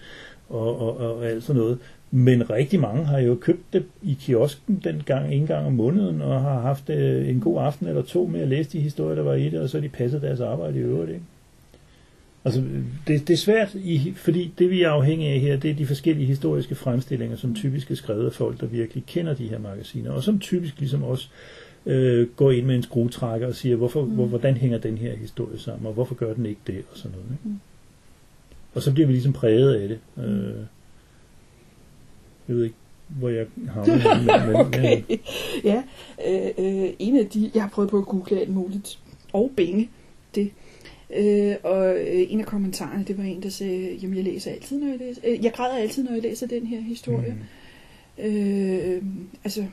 [0.49, 1.79] og, og, og alt sådan noget.
[2.11, 6.22] Men rigtig mange har jo købt det i kiosken den gang, en gang om måneden,
[6.22, 9.22] og har haft øh, en god aften eller to med at læse de historier, der
[9.22, 11.11] var i det, og så de passet deres arbejde i øvrigt.
[11.11, 11.24] Ikke?
[12.47, 12.62] Altså,
[13.07, 15.86] det, det er svært, i, fordi det vi er afhængige af her, det er de
[15.86, 20.11] forskellige historiske fremstillinger, som typisk er skrevet af folk, der virkelig kender de her magasiner,
[20.11, 21.28] og som typisk ligesom også
[21.86, 24.11] øh, går ind med en skruetrækker og siger, hvorfor, mm.
[24.11, 27.11] hvor, hvordan hænger den her historie sammen, og hvorfor gør den ikke det, og sådan
[27.11, 27.26] noget.
[27.30, 27.49] Ikke?
[27.49, 27.61] Mm.
[28.74, 29.99] Og så bliver vi ligesom præget af det.
[30.24, 30.55] Øh,
[32.49, 32.76] jeg ved ikke,
[33.09, 35.03] hvor jeg har men, men, okay.
[35.64, 35.82] Ja,
[36.28, 38.99] øh, øh, en af de, jeg har prøvet på at google alt muligt,
[39.32, 39.90] og Benge,
[40.34, 40.51] det
[41.11, 44.79] Øh, og øh, en af kommentarerne, det var en, der sagde, jamen jeg læser altid,
[44.79, 47.37] når jeg læser, øh, jeg græder altid, når jeg læser den her historie.
[48.19, 48.25] Mm.
[48.25, 49.03] Øh,
[49.45, 49.65] altså,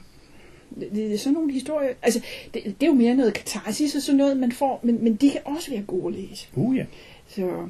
[0.79, 2.21] det, det er sådan nogle historier, altså
[2.53, 5.29] det, det er jo mere noget katarsis og sådan noget, man får, men, men de
[5.29, 6.47] kan også være gode at læse.
[6.55, 6.85] Uh, ja.
[7.27, 7.67] Så,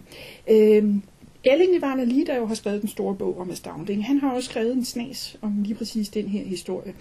[0.49, 0.95] øh,
[1.43, 4.49] Elling Ivana lige der jo har skrevet den store bog om Astounding, han har også
[4.49, 6.93] skrevet en snas om lige præcis den her historie.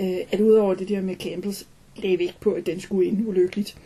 [0.00, 3.76] Øh, at udover det der med Campbells lagde vægt på, at den skulle ind ulykkeligt,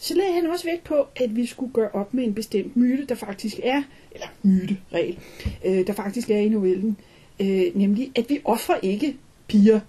[0.00, 3.06] så lagde han også vægt på, at vi skulle gøre op med en bestemt myte,
[3.06, 3.82] der faktisk er,
[4.12, 5.18] eller myteregel,
[5.64, 6.96] øh, der faktisk er i novellen,
[7.40, 9.16] øh, nemlig at vi offrer ikke
[9.48, 9.80] piger.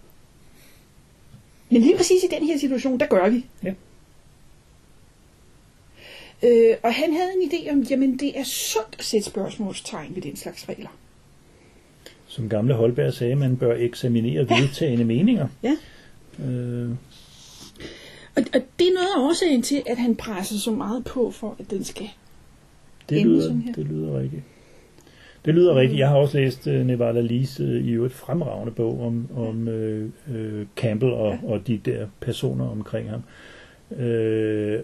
[1.69, 3.45] Men lige præcis i den her situation, der gør vi.
[3.63, 3.73] Ja.
[6.43, 10.21] Øh, og han havde en idé om, jamen det er sundt at sætte spørgsmålstegn ved
[10.21, 10.89] den slags regler.
[12.27, 14.61] Som gamle Holberg sagde, man bør eksaminere ja.
[14.61, 15.47] vedtagende meninger.
[15.63, 15.77] Ja.
[16.45, 16.89] Øh,
[18.35, 21.55] og, og det er noget af årsagen til, at han presser så meget på for,
[21.59, 22.09] at den skal
[23.09, 23.73] det lyder, sådan her.
[23.73, 24.41] Det lyder rigtigt.
[25.45, 25.99] Det lyder rigtigt.
[25.99, 30.35] Jeg har også læst uh, Nevala Lees uh, i et fremragende bog om, om uh,
[30.35, 31.49] uh, Campbell og, ja.
[31.49, 33.23] og de der personer omkring ham.
[33.89, 34.79] Uh,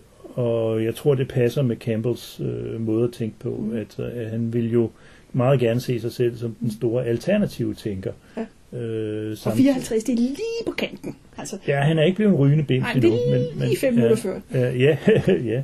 [0.45, 3.77] og jeg tror, det passer med Campbells uh, måde at tænke på, mm.
[3.77, 4.89] at, at han vil jo
[5.33, 8.11] meget gerne se sig selv som den store alternative tænker.
[8.37, 8.45] Ja.
[8.77, 11.15] Øh, og 54, det er lige på kanten.
[11.37, 13.09] Altså, ja, han er ikke blevet rygende bind endnu.
[13.09, 14.39] Nej, er lige men, men, fem minutter før.
[14.53, 14.97] Ja,
[15.53, 15.63] ja.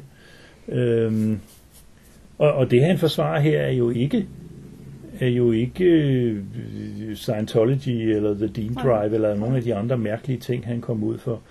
[0.67, 1.39] Øhm,
[2.37, 4.27] og, og det han forsvarer her er jo ikke
[5.19, 5.85] er jo ikke
[7.09, 9.15] uh, Scientology eller The Dean Drive Nej.
[9.15, 11.41] eller nogle af de andre mærkelige ting, han kom ud for.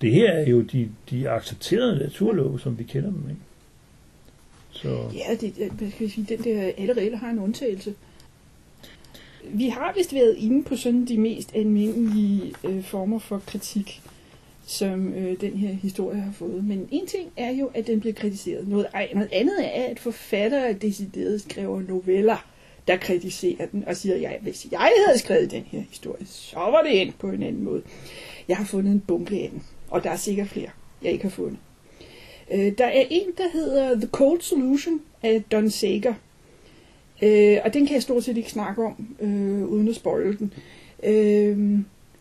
[0.00, 3.24] Det her er jo de, de accepterede naturlove, som vi kender dem.
[3.30, 3.40] Ikke?
[4.70, 4.88] Så.
[4.88, 7.94] Ja, det, skal vi sige, den der, alle regler har en undtagelse
[9.44, 14.00] vi har vist været inde på sådan de mest almindelige øh, former for kritik,
[14.66, 16.64] som øh, den her historie har fået.
[16.64, 18.68] Men en ting er jo, at den bliver kritiseret.
[18.68, 22.46] Noget, ej, noget andet er, at forfattere decideret skriver noveller,
[22.88, 26.82] der kritiserer den og siger, ja, hvis jeg havde skrevet den her historie, så var
[26.82, 27.82] det endt på en anden måde.
[28.48, 30.70] Jeg har fundet en bunke af den, og der er sikkert flere,
[31.02, 31.58] jeg ikke har fundet.
[32.52, 36.14] Øh, der er en, der hedder The Cold Solution af Don Sager,
[37.22, 40.52] Øh, og den kan jeg stort set ikke snakke om, øh, uden at spoil den.
[41.04, 41.56] Øh,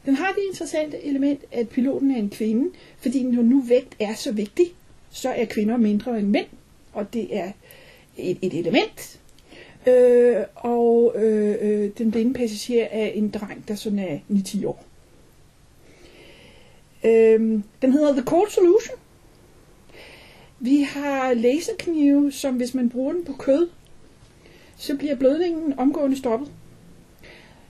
[0.06, 4.14] den har det interessante element, at piloten er en kvinde, fordi når nu vægt er
[4.14, 4.66] så vigtig,
[5.10, 6.48] så er kvinder mindre end mænd,
[6.94, 7.52] og det er
[8.18, 9.20] et, et element.
[9.88, 14.86] Øh, og øh, øh, den blinde passager er en dreng, der sådan er 9-10 år.
[17.06, 17.40] Øh,
[17.82, 18.98] den hedder The Cold Solution.
[20.60, 23.68] Vi har laserknive, som hvis man bruger den på kød,
[24.82, 26.52] så bliver blødningen omgående stoppet.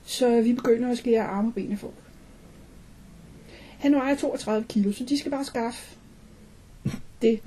[0.04, 1.94] Så vi begynder at skære arme og ben af folk.
[3.78, 5.96] Han vejer 32 kilo, så de skal bare skaffe
[7.22, 7.40] det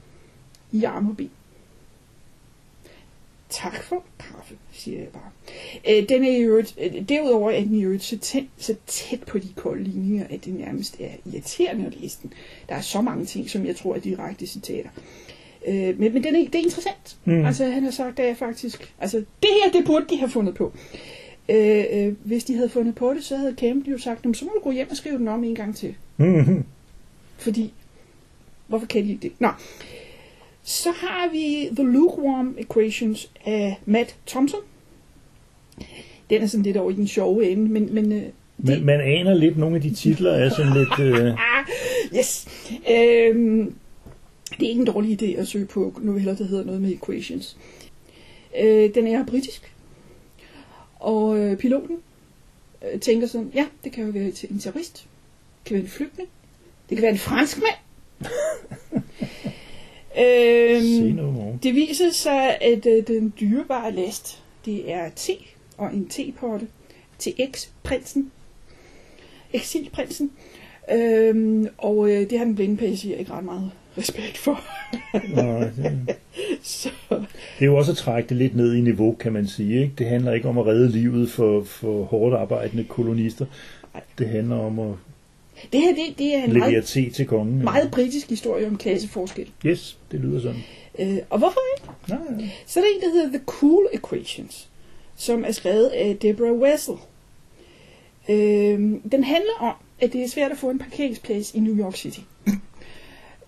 [0.72, 1.32] i arme og ben.
[3.50, 5.32] Tak for kaffe, siger jeg bare.
[5.90, 9.24] Øh, den er i øvrigt, øh, derudover er den i øvrigt så tæt, så tæt
[9.24, 12.34] på de kolde linjer, at det nærmest er irriterende at læse den.
[12.70, 14.90] Der er så mange ting, som jeg tror er direkte citater.
[15.68, 17.18] Øh, men men den er, det er interessant.
[17.26, 17.46] Mm.
[17.46, 18.94] Altså han har sagt, at jeg faktisk...
[19.00, 20.74] Altså det her, det burde de have fundet på.
[21.50, 24.52] Øh, øh, hvis de havde fundet på det, så havde Campbell jo sagt, så må
[24.56, 25.96] du gå hjem og skrive den om en gang til.
[26.18, 26.66] Mm-hmm.
[27.38, 27.74] Fordi,
[28.68, 29.32] hvorfor kan de ikke det?
[29.40, 29.50] Nå,
[30.64, 34.60] så har vi The Lukewarm Equations af Matt Thompson.
[36.30, 37.94] Den er sådan lidt over i den sjove ende, men...
[37.94, 38.24] men øh,
[38.58, 41.00] Man, man aner lidt, nogle af de titler er sådan lidt...
[41.00, 41.26] Øh...
[41.56, 41.66] Ah,
[42.18, 42.48] yes.
[42.92, 43.76] Øhm,
[44.52, 47.58] det er ikke en dårlig idé at søge på noveller, der hedder noget med equations.
[48.60, 49.74] Øh, den er britisk.
[50.96, 51.98] Og øh, piloten
[52.94, 55.08] øh, tænker sådan, ja, det kan jo være en terrorist.
[55.60, 56.30] Det kan være en flygtning.
[56.90, 57.76] Det kan være en franskmand.
[60.16, 61.60] Say øhm, no more.
[61.64, 65.34] det viser sig, at øh, den dyrebare last, det er te
[65.78, 66.68] og en tepotte
[67.20, 68.32] til eks-prinsen.
[69.54, 70.32] Eksilprinsen.
[70.92, 74.62] Øhm, og øh, det har den blinde passager ikke ret meget respekt for.
[75.14, 76.18] Det,
[76.64, 79.82] Så, det er jo også at trække det lidt ned i niveau, kan man sige.
[79.82, 79.94] Ikke?
[79.98, 83.46] Det handler ikke om at redde livet for, for hårdt arbejdende kolonister.
[84.18, 84.94] Det handler om at
[85.74, 87.64] det her, det, det er en levere meget, te til kongen.
[87.64, 89.50] meget britisk historie om klasseforskel.
[89.66, 90.64] Yes, det lyder sådan.
[91.00, 91.94] Øh, og hvorfor ikke?
[92.08, 92.50] Nej, nej.
[92.66, 94.68] Så er der en, der hedder The Cool Equations,
[95.16, 96.96] som er skrevet af Deborah Wessel.
[98.30, 98.80] Øh,
[99.12, 102.20] den handler om, at det er svært at få en parkeringsplads i New York City.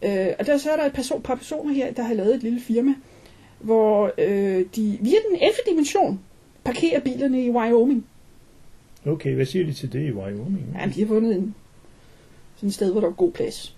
[0.02, 2.44] Øh, og der så er der et person, par personer her, der har lavet et
[2.44, 2.94] lille firma,
[3.60, 5.54] hvor øh, de via den 11.
[5.70, 6.20] dimension
[6.64, 8.06] parkerer bilerne i Wyoming.
[9.08, 10.66] Okay, hvad siger de til det i Wyoming?
[10.80, 11.56] Ja, de har fundet en,
[12.56, 13.76] sådan et sted, hvor der er god plads.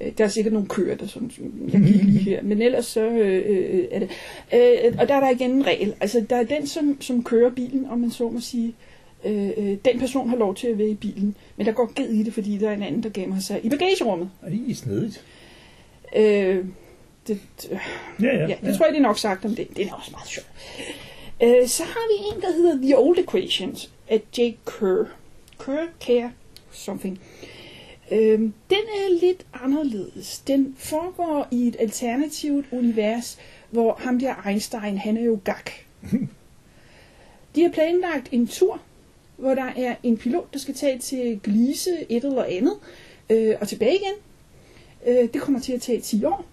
[0.00, 1.30] Øh, Der er sikkert nogle køer, der sådan,
[1.72, 4.10] jeg gik lige her, men ellers så øh, øh, er det.
[4.54, 5.94] Øh, og der er der igen en regel.
[6.00, 8.74] Altså, der er den, som, som kører bilen, om man så må sige.
[9.26, 12.08] Øh, øh, den person har lov til at være i bilen, men der går ged
[12.08, 14.30] i det, fordi der er en anden, der gemmer sig i bagagerummet.
[14.42, 15.24] Er det er snedigt?
[16.16, 16.64] Øh,
[17.26, 17.70] det, det,
[18.22, 18.46] Ja, ja.
[18.46, 19.68] ja, det tror jeg, det er nok sagt om det.
[19.76, 20.46] Det er også meget sjovt.
[21.42, 25.04] Øh, så har vi en, der hedder The Old Equations af Jake Kerr.
[25.64, 26.28] Kerr, Kerr,
[26.72, 27.20] something.
[28.10, 30.38] Øh, den er lidt anderledes.
[30.38, 33.38] Den foregår i et alternativt univers,
[33.70, 35.70] hvor ham der Einstein, han er jo gak.
[37.54, 38.80] De har planlagt en tur,
[39.36, 42.74] hvor der er en pilot, der skal tage til Glise et eller andet,
[43.30, 44.14] øh, og tilbage igen.
[45.06, 46.44] Øh, det kommer til at tage 10 år.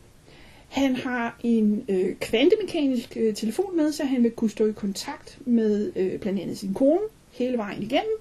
[0.69, 5.37] Han har en øh, kvantemekanisk øh, telefon med, så han vil kunne stå i kontakt
[5.45, 6.99] med øh, blandt andet sin kone
[7.31, 8.17] hele vejen igennem.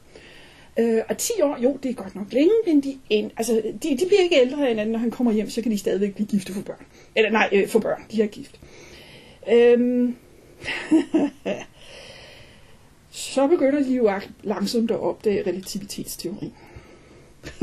[0.78, 3.90] Øh, og 10 år, jo, det er godt nok længe, men de, en, altså, de,
[3.90, 6.52] de bliver ikke ældre end når han kommer hjem, så kan de stadigvæk blive gifte
[6.52, 6.86] for børn.
[7.16, 8.60] Eller nej, øh, for børn, de er gift.
[9.52, 10.16] Øhm,
[13.12, 14.10] så begynder de jo
[14.42, 16.52] langsomt at opdage relativitetsteorien.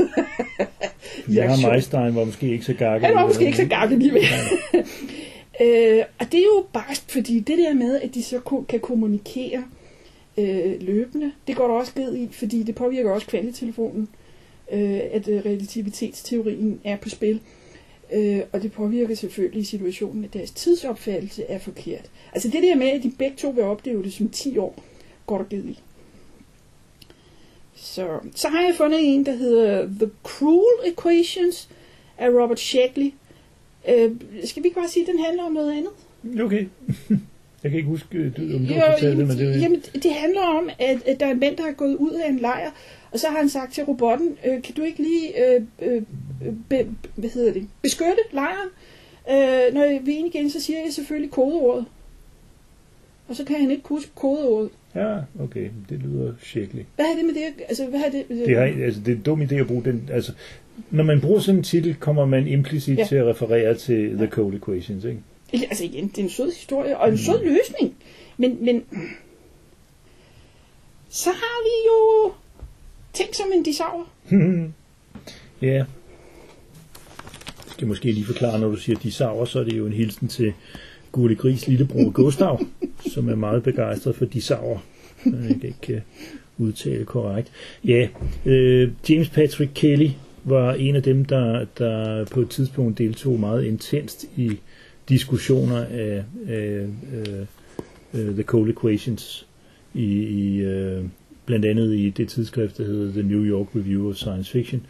[1.34, 1.72] Ja, sjov.
[1.72, 3.06] Einstein var måske ikke så gakket.
[3.06, 4.22] Han var måske ikke så gammel alligevel.
[5.62, 9.64] øh, og det er jo bare fordi det der med, at de så kan kommunikere
[10.38, 14.08] øh, løbende, det går der også ged i, fordi det påvirker også kvantetelefonen,
[14.72, 17.40] øh, at øh, relativitetsteorien er på spil.
[18.12, 22.10] Øh, og det påvirker selvfølgelig situationen, at deres tidsopfattelse er forkert.
[22.32, 24.82] Altså det der med, at de begge to vil opleve det som 10 år,
[25.50, 25.80] ged i.
[27.74, 31.68] Så, så har jeg fundet en, der hedder The Cruel Equations
[32.18, 33.12] af Robert Shackley.
[33.88, 34.10] Øh,
[34.44, 35.92] skal vi ikke bare sige, at den handler om noget andet?
[36.44, 36.66] Okay.
[37.62, 39.80] Jeg kan ikke huske, du, om du Jo, har fortalt det, men det er jamen,
[39.80, 42.38] det handler om, at, at der er en mand, der er gået ud af en
[42.38, 42.70] lejr,
[43.10, 46.02] og så har han sagt til robotten, øh, kan du ikke lige øh, øh,
[46.68, 48.68] be, hvad hedder det, beskytte lejren?
[49.30, 51.86] Øh, når vi inde igen, så siger jeg selvfølgelig kodeordet.
[53.28, 54.70] Og så kan han ikke huske kodeordet.
[54.94, 55.68] Ja, okay.
[55.88, 56.82] Det lyder shakely.
[56.96, 57.64] Hvad har det med det?
[57.68, 60.08] Altså, hvad har det, Det, har, altså, det er en dum idé at bruge den.
[60.12, 60.32] Altså,
[60.90, 63.04] når man bruger sådan en titel, kommer man implicit Ja.
[63.08, 65.20] til at referere til The Code Equations, ikke?
[65.52, 67.94] Altså igen, det er en sød historie, og en sød løsning.
[68.36, 68.84] Men, men
[71.08, 72.32] så har vi jo
[73.12, 74.08] ting som en disaur.
[75.62, 75.66] Ja.
[75.72, 75.84] Jeg
[77.68, 80.52] skal måske lige forklare, når du siger disauer, så er det jo en hilsen til
[81.12, 82.60] Gurli Gris lillebror Gustav,
[83.12, 84.78] som er meget begejstret for disauer.
[85.24, 86.00] Jeg øh, ikke kan
[86.58, 87.52] udtale korrekt.
[87.84, 88.08] Ja,
[88.46, 90.10] øh, James Patrick Kelly
[90.44, 94.58] var en af dem, der, der på et tidspunkt deltog meget intenst i
[95.08, 99.46] diskussioner af, af uh, uh, The Cold Equations
[99.94, 101.04] i, i uh,
[101.46, 104.86] blandt andet i det tidsskrift, der hedder The New York Review of Science Fiction.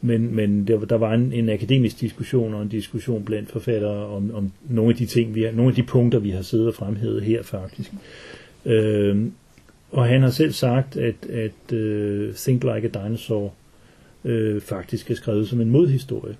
[0.00, 4.34] Men, men der, der var en, en akademisk diskussion og en diskussion blandt forfattere om,
[4.34, 6.74] om nogle af de ting, vi har, nogle af de punkter, vi har siddet og
[6.74, 7.90] fremhævet her faktisk.
[8.64, 9.26] Øh,
[9.90, 13.54] og han har selv sagt, at, at uh, Think Like a Dinosaur
[14.24, 16.34] uh, faktisk er skrevet som en modhistorie.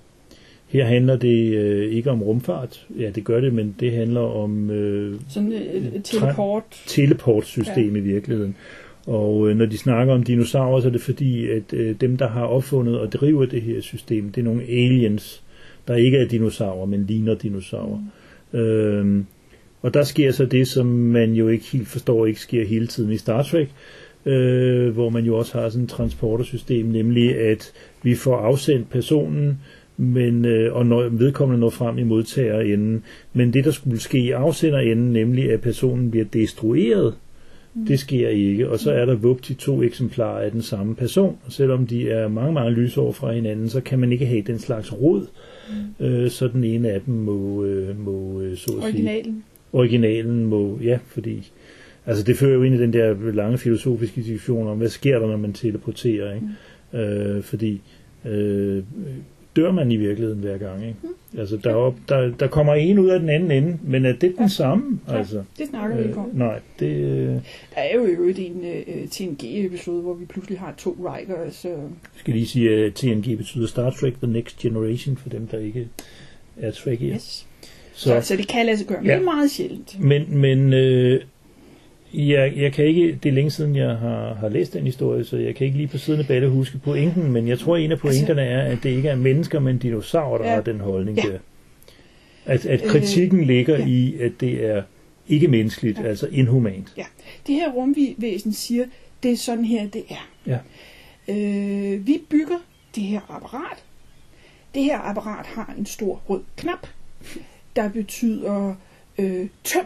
[0.67, 2.87] Her handler det øh, ikke om rumfart.
[2.99, 6.63] Ja, det gør det, men det handler om øh, Sådan et, et teleport.
[6.87, 8.01] teleportsystem ja.
[8.01, 8.55] i virkeligheden.
[9.09, 12.27] Og øh, når de snakker om dinosaurer, så er det fordi, at øh, dem, der
[12.27, 15.43] har opfundet og driver det her system, det er nogle aliens,
[15.87, 18.03] der ikke er dinosaurer, men ligner dinosaurer.
[18.51, 18.59] Mm.
[18.59, 19.23] Øh,
[19.81, 23.11] og der sker så det, som man jo ikke helt forstår, ikke sker hele tiden
[23.11, 23.69] i Star Trek,
[24.25, 29.59] øh, hvor man jo også har sådan et transportersystem, nemlig at vi får afsendt personen,
[29.97, 33.03] men, øh, og når vedkommende når frem i modtagerenden.
[33.33, 37.13] Men det, der skulle ske i afsenderenden, nemlig at personen bliver destrueret,
[37.73, 37.85] mm.
[37.85, 38.69] det sker ikke.
[38.69, 41.37] Og så er der vup til to eksemplarer af den samme person.
[41.45, 44.59] Og selvom de er mange, mange lysår fra hinanden, så kan man ikke have den
[44.59, 45.27] slags råd.
[45.99, 46.05] Mm.
[46.05, 49.23] Øh, så den ene af dem må, øh, må øh, så at Originalen.
[49.23, 49.43] sige...
[49.73, 51.51] Originalen må, ja, fordi...
[52.05, 55.27] Altså det fører jo ind i den der lange filosofiske diskussion om, hvad sker der,
[55.27, 56.47] når man teleporterer, ikke?
[56.93, 56.99] Mm.
[56.99, 57.81] Øh, fordi
[58.25, 58.83] øh,
[59.59, 60.81] dør man i virkeligheden hver gang.
[60.87, 60.95] Ikke?
[61.03, 61.39] Mm.
[61.39, 64.21] Altså, der, er, der, der kommer en ud af den anden ende, men er det
[64.21, 64.47] den Ja.
[64.47, 64.99] samme?
[65.09, 66.29] Ja, Altså, det snakker vi ikke om.
[66.33, 66.87] nej, det...
[66.95, 67.41] Øh, Der
[67.75, 71.55] er jo i øvrigt en øh, TNG-episode, hvor vi pludselig har to Rikers.
[71.55, 71.75] Så
[72.15, 75.87] skal lige sige, at TNG betyder Star Trek The Next Generation, for dem, der ikke
[76.57, 77.15] er Trekkier.
[77.15, 77.45] yes.
[77.93, 79.13] Så, så, så det kan lade sig gøre, men Ja.
[79.13, 79.99] det er meget sjældent.
[79.99, 81.21] Men, men øh,
[82.13, 85.37] jeg, jeg kan ikke, det er længe siden, jeg har, har læst den historie, så
[85.37, 87.99] jeg kan ikke lige på siden af balle huske pointen, men jeg tror, en af
[87.99, 90.55] pointerne er, at det ikke er mennesker, men dinosaurer, der Altså- Ja.
[90.55, 91.23] har den holdning Ja.
[91.31, 91.37] der.
[92.45, 93.85] At, at kritikken ligger ja.
[93.87, 94.83] i, at det er
[95.27, 96.03] ikke menneskeligt, Ja.
[96.03, 96.93] altså inhumant.
[96.97, 97.05] Ja,
[97.47, 98.85] det her rumvæsen siger,
[99.23, 100.29] det er sådan her, det er.
[100.47, 100.57] Ja.
[101.27, 102.57] Øh, vi bygger
[102.95, 103.83] det her apparat.
[104.75, 106.87] Det her apparat har en stor rød knap,
[107.75, 108.75] der betyder
[109.19, 109.85] øh, tøm,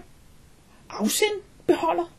[0.90, 2.14] afsend, beholder.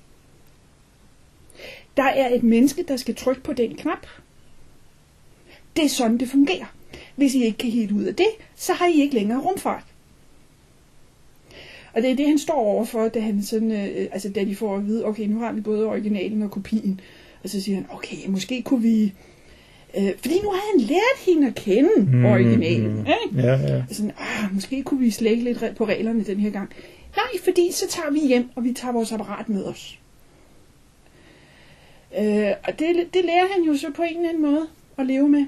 [1.97, 4.07] Der er et menneske, der skal trykke på den knap.
[5.77, 6.75] Det er sådan, det fungerer.
[7.17, 9.85] Hvis I ikke kan helt ud af det, så har I ikke længere rumfart.
[11.95, 14.77] Og det er det, han står overfor, da, han sådan, øh, altså, da de får
[14.77, 17.01] at vide, okay, nu har vi både originalen og kopien.
[17.45, 19.13] Og så siger han, okay, måske kunne vi...
[19.99, 22.93] Øh, fordi nu har han lært hende at kende mm, originalen.
[22.93, 22.99] mm.
[22.99, 23.47] Ikke?
[23.49, 23.83] Ja, ja.
[23.91, 26.71] Sådan, ah, måske kunne vi slække lidt på reglerne den her gang.
[27.17, 29.99] Nej, fordi så tager vi hjem, og vi tager vores apparat med os.
[32.19, 34.67] Øh, og det, det lærer han jo så på en eller anden måde
[34.99, 35.47] at leve med.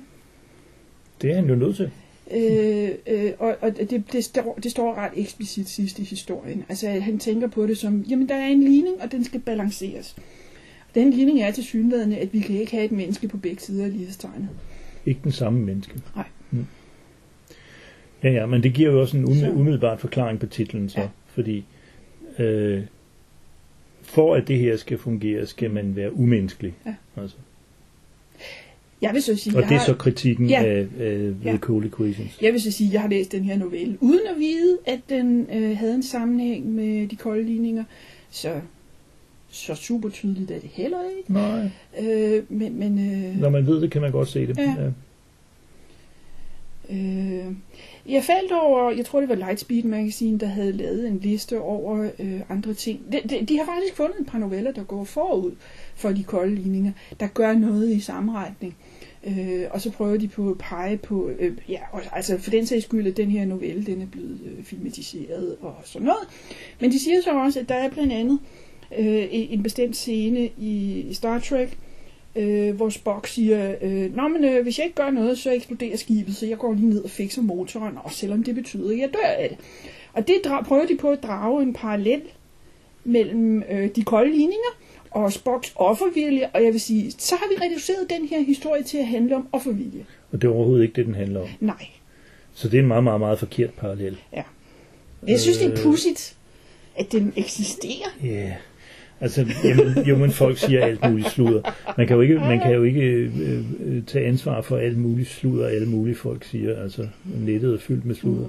[1.22, 1.90] Det er han jo nødt til.
[2.30, 6.64] Øh, øh, og og det, det, står, det står ret eksplicit sidst i historien.
[6.68, 10.16] Altså, han tænker på det som, jamen, der er en ligning, og den skal balanceres.
[10.94, 13.84] Den ligning er til synligheden, at vi kan ikke have et menneske på begge sider
[13.84, 14.48] af lighedstegnet.
[15.06, 15.94] Ikke den samme menneske.
[16.16, 16.24] Nej.
[16.50, 16.66] Mm.
[18.22, 19.24] Ja, ja, men det giver jo også en
[19.56, 21.08] umiddelbart forklaring på titlen så, Ja.
[21.36, 21.64] Fordi
[22.38, 22.82] øh,
[24.02, 26.74] for at det her skal fungere, skal man være umenneskelig.
[26.86, 26.94] Ja.
[27.16, 27.36] Altså.
[29.02, 30.62] Jeg vil så sige, Og det er har, så kritikken Ja.
[30.64, 31.48] af, af Ja.
[31.50, 32.42] The Cold Equations.
[32.42, 35.00] jeg vil så sige, at jeg har læst den her novelle, uden at vide, at
[35.08, 37.84] den øh, havde en sammenhæng med de kolde ligninger.
[38.30, 38.60] Så,
[39.48, 41.32] så super tydeligt er det heller ikke.
[41.32, 41.70] Nej,
[42.00, 44.58] Øh, men men øh, når man ved det, kan man godt se det.
[44.58, 44.74] Ja.
[46.90, 47.54] Øh,
[48.08, 52.10] jeg faldt over, jeg tror det var Lightspeed Magazine, der havde lavet en liste over
[52.18, 53.00] øh, andre ting.
[53.12, 55.52] De, de, de har faktisk fundet et par noveller, der går forud
[55.94, 58.76] for de kolde ligninger, der gør noget i samme retning.
[59.26, 62.66] Øh, og så prøver de på at pege på, øh, ja, og, altså for den
[62.66, 66.28] sags skyld, at den her novelle, den er blevet øh, filmatiseret og sådan noget.
[66.80, 68.38] Men de siger så også, at der er blandt andet
[68.98, 71.78] øh, en bestemt scene i Star Trek,
[72.36, 75.96] øh, hvor Spock siger, øh, Nå, men øh, hvis jeg ikke gør noget, så eksploderer
[75.96, 79.08] skibet, så jeg går lige ned og fikser motoren, også selvom det betyder, at jeg
[79.12, 79.58] dør af det.
[80.12, 80.34] Og det
[80.66, 82.22] prøver de på at drage en parallel
[83.04, 84.78] mellem øh, de kolde ligninger
[85.10, 88.98] og Spocks offervilje, og jeg vil sige, så har vi reduceret den her historie til
[88.98, 90.06] at handle om offervilje.
[90.32, 91.48] Og det er overhovedet ikke det, den handler om.
[91.60, 91.86] Nej.
[92.54, 94.16] Så det er en meget, meget, meget forkert parallel.
[94.32, 94.42] Ja.
[95.28, 95.82] Jeg synes, det er Øh.
[95.82, 96.36] pudsigt,
[96.96, 98.08] at den eksisterer.
[98.24, 98.54] Ja,
[99.20, 101.60] Altså, jamen, jo, men folk siger alt muligt sludder.
[101.98, 103.30] Man kan jo ikke, man kan jo ikke øh,
[103.84, 106.82] øh, tage ansvar for alt muligt sludder, alle mulige folk siger.
[106.82, 108.46] Altså, nettet er fyldt med sludder.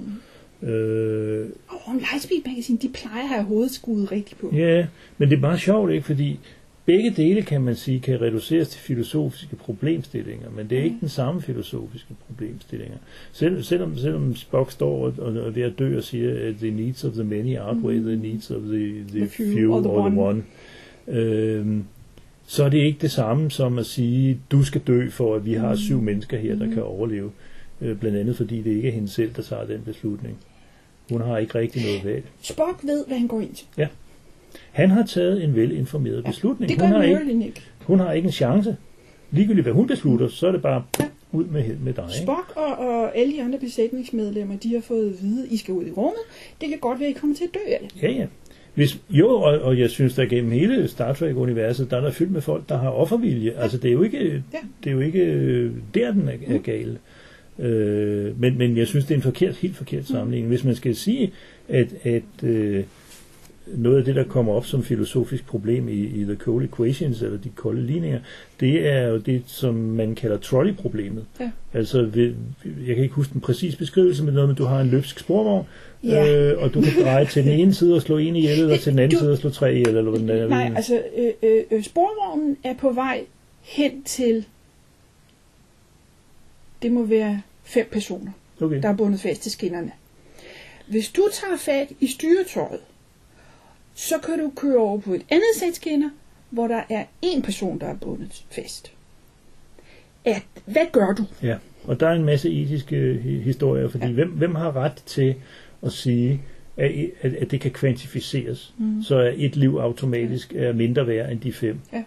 [0.61, 0.68] Mm.
[0.70, 4.51] Øh, Og Lightspeed Magazine, de plejer at have hovedskuddet rigtigt på.
[4.55, 4.86] Ja,
[5.18, 6.05] men det er bare sjovt, ikke?
[6.05, 6.39] Fordi
[6.88, 11.09] begge dele, kan man sige, kan reduceres til filosofiske problemstillinger, men det er ikke den
[11.09, 12.97] samme filosofiske problemstillinger.
[13.31, 16.55] Selv, selvom, selvom Spock står og, og, og er ved at dø og siger, at
[16.55, 19.79] the needs of the many outweigh the needs of the, the, The few few or
[19.79, 20.29] the or the one.
[20.29, 20.43] one,
[21.07, 21.83] øhm,
[22.47, 25.53] så er det ikke det samme som at sige, du skal dø for, at vi
[25.53, 27.31] har syv mennesker her, der kan overleve.
[27.81, 30.38] Øh, blandt andet fordi det ikke er hende selv, der tager den beslutning.
[31.11, 32.23] Hun har ikke rigtig noget valg.
[32.41, 33.67] Spock ved, hvad han går ind til.
[34.78, 36.69] Han har taget en velinformeret beslutning.
[36.71, 37.61] Det hun, gør har ikke, ikke.
[37.82, 38.75] hun har ikke en chance.
[39.32, 40.84] Ligegyldigt hvad hun beslutter, så er det bare
[41.32, 42.05] ud med, med dig.
[42.23, 45.86] Spock og, og alle de andre besætningsmedlemmer, de har fået at vide, I skal ud
[45.86, 46.21] i rummet.
[46.61, 48.03] Det kan godt være, I kommer til at dø af det.
[48.03, 48.25] Ja, ja.
[48.73, 52.32] Hvis, jo, og, og jeg synes, der gennem hele Star Trek-universet, der er der fyldt
[52.32, 53.51] med folk, der har offervilje.
[53.51, 54.57] Altså, det er jo ikke, Ja.
[54.84, 56.97] det er jo ikke øh, der, den er, er gal.
[57.59, 60.47] Øh, men, men jeg synes, det er en forkert, helt forkert sammenligning.
[60.47, 61.32] Hvis man skal sige,
[61.69, 62.84] at, at øh,
[63.76, 67.38] noget af det, der kommer op som filosofisk problem i, i The Cold Equations, eller
[67.38, 68.20] de kolde ligninger,
[68.59, 71.26] det er jo det, som man kalder trolley-problemet.
[71.39, 71.51] Ja.
[71.74, 72.34] Altså, ved,
[72.65, 75.20] jeg kan ikke huske den præcise beskrivelse, men noget med, at du har en løbsk
[75.20, 75.65] sporvogn,
[76.03, 76.36] Ja.
[76.51, 78.91] øh, og du kan dreje til den ene side og slå en ihjel, eller til
[78.91, 80.47] den anden Du- side og slå tre ihjel, eller hvad den er.
[80.47, 83.26] Nej, altså, øh, øh, øh, sporvognen er på vej
[83.61, 84.45] hen til,
[86.82, 88.82] det må være fem personer, okay.
[88.82, 89.91] der er bundet fast til skinnerne.
[90.88, 92.80] Hvis du tager fat i styretøjet,
[93.97, 96.09] så kan du køre over på et andet sæt skinner,
[96.49, 98.91] hvor der er en person, der er bundet fast.
[100.25, 101.23] At, hvad gør du?
[101.43, 104.09] Ja, og der er en masse etiske hi- historier, fordi ja.
[104.09, 104.13] Ja.
[104.15, 105.35] hvem, hvem har ret til
[105.83, 106.41] at sige,
[106.77, 106.91] at,
[107.21, 109.03] at, at det kan kvantificeres, mm.
[109.03, 111.79] så er et liv automatisk er mindre værd end de fem.
[111.93, 112.03] Ja.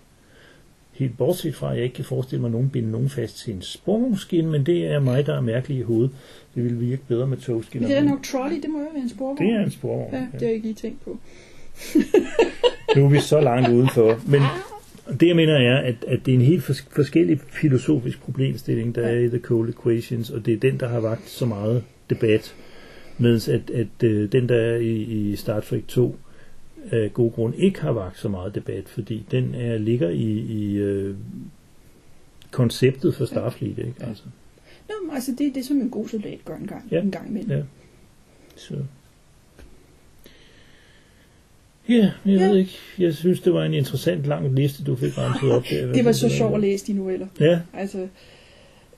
[0.92, 3.54] Helt bortset fra, at jeg ikke kan forestille mig, at nogen binde nogen fast til
[3.54, 6.10] en sporvognskin, men det er mig, der er mærkelig i hovedet.
[6.54, 7.88] Det ville virke bedre med togskinner.
[7.88, 9.38] Det er nok trolley, det må jo være en sporvogn.
[9.46, 10.14] det er en sporvogn.
[10.14, 11.18] Ja, det har jeg ikke lige tænkt på.
[12.96, 14.20] Nu er vi så langt udenfor.
[14.28, 14.42] Men
[15.20, 19.02] det jeg mener er, at, at det er en helt fors- forskellig filosofisk problemstilling, der
[19.02, 22.54] er i The Cold Equations, og det er den, der har vagt så meget debat.
[23.18, 26.16] Mens at, at øh, den, der er i, i Star Trek 2,
[26.90, 30.76] af god grund ikke har vagt så meget debat, fordi den er, ligger i, i
[30.76, 31.14] øh,
[32.50, 33.78] konceptet for Starfleet.
[33.78, 33.94] Ikke?
[34.00, 34.22] Altså,
[34.88, 37.00] Nå, men altså, det er det, som en god soldat gør en gang, Ja.
[37.00, 37.50] en gang imellem.
[37.50, 37.62] ja.
[38.56, 38.74] Så.
[41.90, 42.48] Ja, jeg Ja.
[42.48, 42.76] ved ikke.
[42.98, 45.92] Jeg synes, det var en interessant lang liste, du fik renset op der.
[45.92, 47.26] Det var så sjovt at læse de noveller.
[47.40, 48.08] Ja, Altså,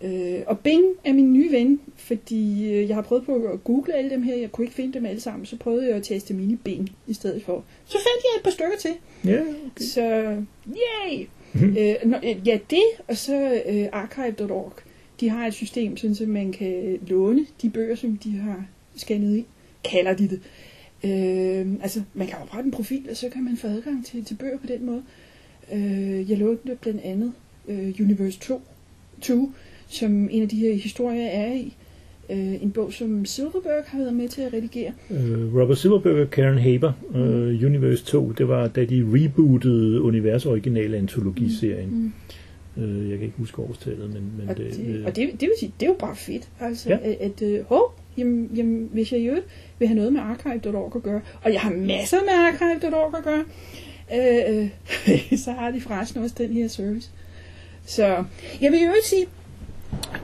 [0.02, 3.94] øh, og Bing er min nye ven, fordi øh, jeg har prøvet på at google
[3.94, 4.36] alle dem her.
[4.36, 7.14] Jeg kunne ikke finde dem alle sammen, så prøvede jeg at teste mini Bing i
[7.14, 7.64] stedet for.
[7.86, 8.90] Så fandt jeg et par stykker til.
[9.32, 9.84] ja, okay.
[9.84, 10.02] Så,
[10.68, 11.26] yay!
[11.54, 11.76] Mhm.
[11.78, 14.72] øh, nå, øh, ja, det, og så øh, archive.org.
[15.20, 18.64] De har et system, sådan, så man kan låne de bøger, som de har
[18.96, 19.44] scannet ind.
[19.90, 20.40] Kalder de det.
[21.04, 24.34] Øh, altså, man kan oprette en profil, og så kan man få adgang til, til
[24.34, 25.02] bøger på den måde.
[25.72, 27.32] Øh, jeg lånte blandt andet
[27.68, 28.62] øh, Universe 2,
[29.20, 29.50] 2,
[29.88, 31.76] som en af de her historier er i.
[32.30, 34.92] Øh, en bog, som Silverberg har været med til at redigere.
[35.10, 37.16] Uh, Robert Silverberg og Karen Haber, uh,
[37.66, 42.12] Universe 2, det var da de rebootede univers originale antologiserien.
[42.76, 42.82] Mm.
[42.84, 45.40] Uh, jeg kan ikke huske årstallet, men, men Og, det, det, øh, og det, det
[45.40, 46.48] vil sige, det er jo bare fedt.
[46.60, 46.98] Altså, Ja.
[47.04, 47.10] ja.
[47.10, 49.46] at, at øh, hov, jamen, jamen, hvis jeg i øvrigt
[49.78, 53.44] vil have noget med archive.org at gøre, og jeg har masser med archive.org at gøre,
[54.14, 54.68] øh,
[55.08, 57.10] øh, så har de forresten også den her service.
[57.86, 58.24] Så
[58.60, 59.26] jeg vil jo ikke sige,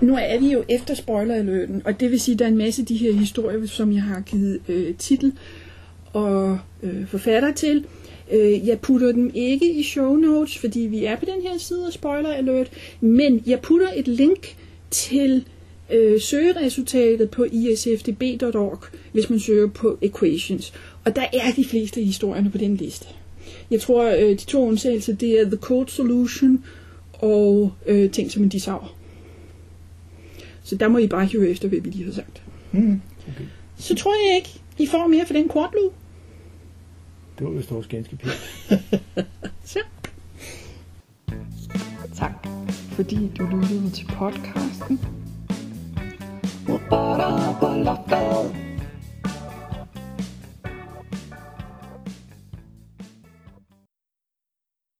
[0.00, 2.82] nu er vi jo efter spoiler og det vil sige, at der er en masse
[2.82, 5.32] af de her historier, som jeg har givet øh, titel
[6.12, 7.86] og øh, forfatter til.
[8.30, 11.86] Øh, jeg putter dem ikke i show notes, fordi vi er på den her side
[11.86, 12.70] af spoiler alert,
[13.00, 14.56] men jeg putter et link
[14.90, 15.44] til
[15.92, 18.78] øh, søgeresultatet på isfdb.org,
[19.12, 20.72] hvis man søger på equations.
[21.04, 23.06] Og der er de fleste af historierne på den liste.
[23.70, 26.64] Jeg tror, øh, de to undtagelser, det er The Code Solution
[27.12, 28.92] og øh, ting som en disaur.
[30.62, 32.42] Så der må I bare hive efter, hvad vi lige har sagt.
[32.72, 33.44] mm, okay.
[33.78, 35.90] Så tror jeg ikke, I får mere for den kortlue.
[37.38, 38.32] Det var vist også ganske pænt.
[39.64, 39.78] Så.
[42.16, 42.46] Tak,
[42.90, 45.17] fordi du lyttede til podcasten.
[46.68, 48.67] Robotter på loftet.